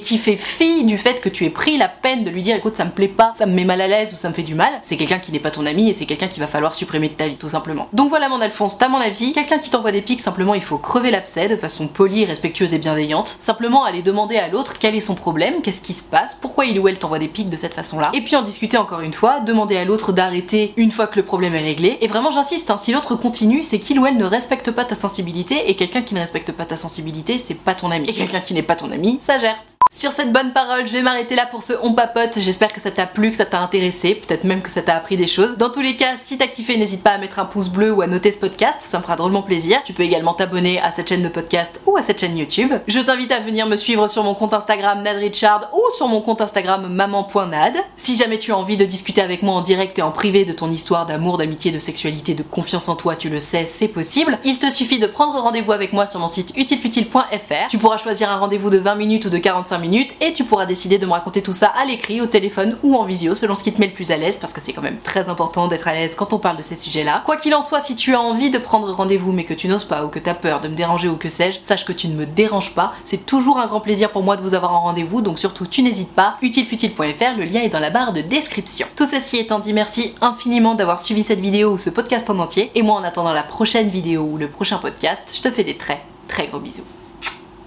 qui 0.00 0.18
fait 0.18 0.36
fi 0.36 0.84
du 0.84 0.98
fait 0.98 1.20
que 1.20 1.28
tu 1.28 1.44
aies 1.44 1.50
pris 1.50 1.78
la 1.78 1.88
peine 1.88 2.24
de 2.24 2.30
lui 2.30 2.42
dire 2.42 2.56
écoute 2.56 2.76
ça 2.76 2.84
me 2.84 2.90
plaît 2.90 3.08
pas, 3.08 3.32
ça 3.32 3.46
me 3.46 3.52
met 3.52 3.64
mal 3.64 3.80
à 3.80 3.88
l'aise 3.88 4.12
ou 4.12 4.16
ça 4.16 4.28
me 4.28 4.34
fait 4.34 4.42
du 4.42 4.54
mal, 4.54 4.72
c'est 4.82 4.96
quelqu'un 4.96 5.18
qui 5.18 5.32
n'est 5.32 5.38
pas 5.38 5.50
ton 5.50 5.66
ami 5.66 5.88
et 5.88 5.92
c'est 5.92 6.06
quelqu'un 6.06 6.28
qu'il 6.28 6.42
va 6.42 6.46
falloir 6.46 6.74
supprimer 6.74 7.08
de 7.08 7.14
ta 7.14 7.26
vie 7.26 7.36
tout 7.36 7.48
simplement. 7.48 7.88
Donc 7.92 8.08
voilà 8.08 8.28
mon 8.28 8.40
Alphonse, 8.40 8.78
t'as 8.78 8.88
mon 8.88 8.98
quelqu'un 9.10 9.58
qui 9.58 9.70
t'envoie 9.70 9.92
des 9.92 10.02
pics 10.02 10.20
simplement 10.20 10.54
il 10.54 10.62
faut 10.62 10.78
crever 10.78 11.10
l'abcès 11.10 11.48
de 11.48 11.56
façon 11.56 11.86
polie, 11.86 12.24
respectueuse 12.24 12.74
et 12.74 12.78
bienveillante. 12.78 13.36
Simplement 13.40 13.84
aller 13.84 14.02
demander 14.02 14.36
à 14.36 14.48
l'autre 14.48 14.74
quel 14.78 14.94
est 14.94 15.00
son 15.00 15.14
problème, 15.14 15.62
qu'est-ce 15.62 15.80
qui 15.80 15.94
se 15.94 16.02
passe, 16.02 16.34
pourquoi 16.34 16.66
il 16.66 16.78
ou 16.78 16.88
elle 16.88 16.98
t'envoie 16.98 17.18
des 17.18 17.28
pics 17.28 17.50
de 17.50 17.56
cette 17.56 17.74
façon-là. 17.74 18.10
Et 18.14 18.20
puis 18.20 18.36
en 18.36 18.42
discuter 18.42 18.76
encore 18.76 19.00
une 19.00 19.14
fois, 19.14 19.40
demander 19.40 19.76
à 19.76 19.84
l'autre 19.84 20.12
d'arrêter 20.12 20.72
une 20.76 20.90
fois 20.90 21.06
que 21.06 21.16
le 21.16 21.24
problème 21.24 21.54
est 21.54 21.62
réglé. 21.62 21.98
Et 22.00 22.06
vraiment 22.06 22.30
j'insiste, 22.30 22.70
hein, 22.70 22.76
si 22.76 22.92
l'autre 22.92 23.16
continue, 23.16 23.62
c'est 23.62 23.78
qu'il 23.78 23.98
ou 23.98 24.06
elle 24.06 24.16
ne 24.16 24.24
respecte 24.24 24.70
pas 24.70 24.84
ta 24.84 24.94
sensibilité 24.94 25.70
et 25.70 25.76
quelqu'un 25.76 26.02
qui 26.02 26.14
ne 26.14 26.20
respecte 26.20 26.52
pas 26.52 26.64
ta 26.64 26.76
sensibilité, 26.76 27.38
c'est 27.38 27.54
pas 27.54 27.74
ton 27.74 27.90
ami. 27.90 28.08
Et 28.08 28.12
quelqu'un 28.12 28.40
qui 28.40 28.54
n'est 28.54 28.62
pas 28.62 28.76
ton 28.76 28.90
ami, 28.90 29.18
ça 29.20 29.38
gère. 29.38 29.56
Sur 29.90 30.12
cette 30.12 30.32
bonne 30.32 30.52
parole, 30.52 30.86
je 30.86 30.92
vais 30.92 31.02
m'arrêter 31.02 31.34
là 31.34 31.46
pour 31.46 31.62
ce 31.62 31.72
on 31.82 31.94
papote. 31.94 32.38
J'espère 32.38 32.72
que 32.72 32.80
ça 32.80 32.90
t'a 32.90 33.06
plu, 33.06 33.30
que 33.30 33.36
ça 33.36 33.46
t'a 33.46 33.60
intéressé, 33.60 34.14
peut-être 34.14 34.44
même 34.44 34.60
que 34.60 34.70
ça 34.70 34.82
t'a 34.82 34.94
appris 34.94 35.16
des 35.16 35.26
choses. 35.26 35.56
Dans 35.56 35.70
tous 35.70 35.80
les 35.80 35.96
cas, 35.96 36.16
si 36.18 36.36
t'as 36.36 36.46
kiffé, 36.46 36.76
n'hésite 36.76 37.02
pas 37.02 37.12
à 37.12 37.18
mettre 37.18 37.38
un 37.38 37.46
pouce 37.46 37.68
bleu 37.68 37.90
ou 37.90 38.02
à 38.02 38.06
noter 38.06 38.30
ce 38.30 38.38
podcast, 38.38 38.82
ça 38.82 38.98
me 38.98 39.02
fera 39.02 39.16
drôlement 39.16 39.42
plaisir. 39.42 39.80
Tu 39.84 39.94
peux 39.94 40.02
également 40.02 40.34
t'abonner 40.34 40.78
à 40.80 40.92
cette 40.92 41.08
chaîne 41.08 41.22
de 41.22 41.28
podcast 41.28 41.80
ou 41.86 41.96
à 41.96 42.02
cette 42.02 42.20
chaîne 42.20 42.36
YouTube. 42.36 42.72
Je 42.86 43.00
t'invite 43.00 43.32
à 43.32 43.40
venir 43.40 43.66
me 43.66 43.76
suivre 43.76 44.08
sur 44.08 44.22
mon 44.24 44.34
compte 44.34 44.52
Instagram 44.52 45.02
nadrichard 45.02 45.70
ou 45.72 45.80
sur 45.96 46.06
mon 46.06 46.20
compte 46.20 46.42
Instagram 46.42 46.86
maman.nad. 46.88 47.76
Si 47.96 48.16
jamais 48.16 48.38
tu 48.38 48.52
as 48.52 48.58
envie 48.58 48.76
de 48.76 48.84
discuter 48.84 49.22
avec 49.22 49.42
moi 49.42 49.54
en 49.54 49.62
direct 49.62 49.98
et 49.98 50.02
en 50.02 50.12
privé 50.12 50.44
de 50.44 50.52
ton 50.52 50.70
histoire 50.70 51.06
d'amour, 51.06 51.38
d'amitié, 51.38 51.72
de 51.72 51.78
sexualité, 51.78 52.34
de 52.34 52.42
confiance 52.42 52.88
en 52.88 52.94
toi, 52.94 53.16
tu 53.16 53.30
le 53.30 53.40
sais, 53.40 53.64
c'est 53.64 53.88
possible. 53.88 54.38
Il 54.44 54.58
te 54.58 54.70
suffit 54.70 54.98
de 54.98 55.06
prendre 55.06 55.40
rendez-vous 55.40 55.72
avec 55.72 55.94
moi 55.94 56.04
sur 56.04 56.20
mon 56.20 56.28
site 56.28 56.52
utilefutile.fr. 56.56 57.68
Tu 57.70 57.78
pourras 57.78 57.96
choisir 57.96 58.30
un 58.30 58.36
rendez-vous 58.36 58.70
de 58.70 58.78
20 58.78 58.94
minutes 58.94 59.24
ou 59.24 59.30
de 59.30 59.38
45 59.38 59.77
minutes 59.78 60.14
et 60.20 60.32
tu 60.32 60.44
pourras 60.44 60.66
décider 60.66 60.98
de 60.98 61.06
me 61.06 61.12
raconter 61.12 61.42
tout 61.42 61.52
ça 61.52 61.66
à 61.68 61.84
l'écrit, 61.84 62.20
au 62.20 62.26
téléphone 62.26 62.76
ou 62.82 62.96
en 62.96 63.04
visio 63.04 63.34
selon 63.34 63.54
ce 63.54 63.62
qui 63.62 63.72
te 63.72 63.80
met 63.80 63.86
le 63.86 63.92
plus 63.92 64.10
à 64.10 64.16
l'aise 64.16 64.36
parce 64.36 64.52
que 64.52 64.60
c'est 64.60 64.72
quand 64.72 64.82
même 64.82 64.98
très 64.98 65.28
important 65.28 65.68
d'être 65.68 65.88
à 65.88 65.94
l'aise 65.94 66.14
quand 66.14 66.32
on 66.32 66.38
parle 66.38 66.56
de 66.56 66.62
ces 66.62 66.76
sujets-là. 66.76 67.22
Quoi 67.24 67.36
qu'il 67.36 67.54
en 67.54 67.62
soit, 67.62 67.80
si 67.80 67.94
tu 67.96 68.14
as 68.14 68.20
envie 68.20 68.50
de 68.50 68.58
prendre 68.58 68.90
rendez-vous 68.92 69.32
mais 69.32 69.44
que 69.44 69.54
tu 69.54 69.68
n'oses 69.68 69.84
pas 69.84 70.04
ou 70.04 70.08
que 70.08 70.18
tu 70.18 70.28
as 70.28 70.34
peur 70.34 70.60
de 70.60 70.68
me 70.68 70.74
déranger 70.74 71.08
ou 71.08 71.16
que 71.16 71.28
sais-je, 71.28 71.60
sache 71.62 71.84
que 71.84 71.92
tu 71.92 72.08
ne 72.08 72.14
me 72.14 72.26
déranges 72.26 72.74
pas. 72.74 72.94
C'est 73.04 73.26
toujours 73.26 73.58
un 73.58 73.66
grand 73.66 73.80
plaisir 73.80 74.10
pour 74.10 74.22
moi 74.22 74.36
de 74.36 74.42
vous 74.42 74.54
avoir 74.54 74.74
en 74.74 74.80
rendez-vous 74.80 75.20
donc 75.20 75.38
surtout 75.38 75.66
tu 75.66 75.82
n'hésites 75.82 76.12
pas. 76.12 76.36
utilefutile.fr, 76.42 77.36
le 77.38 77.44
lien 77.44 77.60
est 77.60 77.68
dans 77.68 77.80
la 77.80 77.90
barre 77.90 78.12
de 78.12 78.20
description. 78.20 78.86
Tout 78.96 79.06
ceci 79.06 79.38
étant 79.38 79.58
dit, 79.58 79.72
merci 79.72 80.14
infiniment 80.20 80.74
d'avoir 80.74 81.00
suivi 81.00 81.22
cette 81.22 81.40
vidéo 81.40 81.72
ou 81.72 81.78
ce 81.78 81.90
podcast 81.90 82.28
en 82.30 82.38
entier 82.38 82.70
et 82.74 82.82
moi 82.82 82.96
en 82.96 83.04
attendant 83.04 83.32
la 83.32 83.42
prochaine 83.42 83.88
vidéo 83.88 84.22
ou 84.22 84.36
le 84.36 84.48
prochain 84.48 84.78
podcast, 84.78 85.22
je 85.32 85.40
te 85.40 85.50
fais 85.50 85.64
des 85.64 85.76
très 85.76 86.02
très 86.28 86.46
gros 86.46 86.60
bisous. 86.60 86.84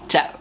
Ciao 0.07 0.40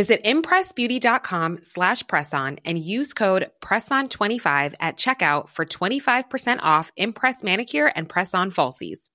Visit 0.00 0.24
impressbeauty.com 0.24 1.58
slash 1.62 2.02
presson 2.04 2.58
and 2.64 2.78
use 2.78 3.12
code 3.12 3.50
PRESSON25 3.60 4.74
at 4.80 4.96
checkout 4.96 5.50
for 5.50 5.66
25% 5.66 6.58
off 6.62 6.90
Impress 6.96 7.42
Manicure 7.42 7.92
and 7.94 8.08
Press-On 8.08 8.50
Falsies. 8.50 9.10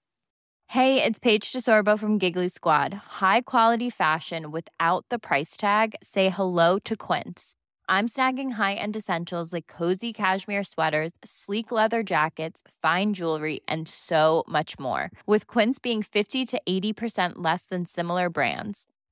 Hey, 0.67 1.04
it's 1.04 1.17
Paige 1.17 1.52
DeSorbo 1.52 1.98
from 1.98 2.19
Giggly 2.19 2.50
Squad. 2.50 2.93
High 2.93 3.41
quality 3.41 3.89
fashion 3.89 4.52
without 4.52 5.06
the 5.10 5.17
price 5.17 5.58
tag. 5.58 5.95
Say 6.04 6.30
hello 6.30 6.78
to 6.86 6.95
Quince. 6.95 7.56
I'm 7.89 8.08
snagging 8.08 8.52
high-end 8.52 8.95
essentials 8.95 9.52
like 9.52 9.65
cozy 9.65 10.13
cashmere 10.13 10.63
sweaters, 10.63 11.13
sleek 11.24 11.71
leather 11.71 12.04
jackets, 12.04 12.62
fine 12.84 13.15
jewelry, 13.15 13.62
and 13.67 13.88
so 13.88 14.43
much 14.48 14.78
more. 14.78 15.10
With 15.26 15.48
Quince 15.48 15.80
being 15.80 16.04
50 16.04 16.45
to 16.45 16.62
80% 16.69 17.34
less 17.38 17.65
than 17.65 17.88
similar 17.88 18.30
brands 18.30 18.86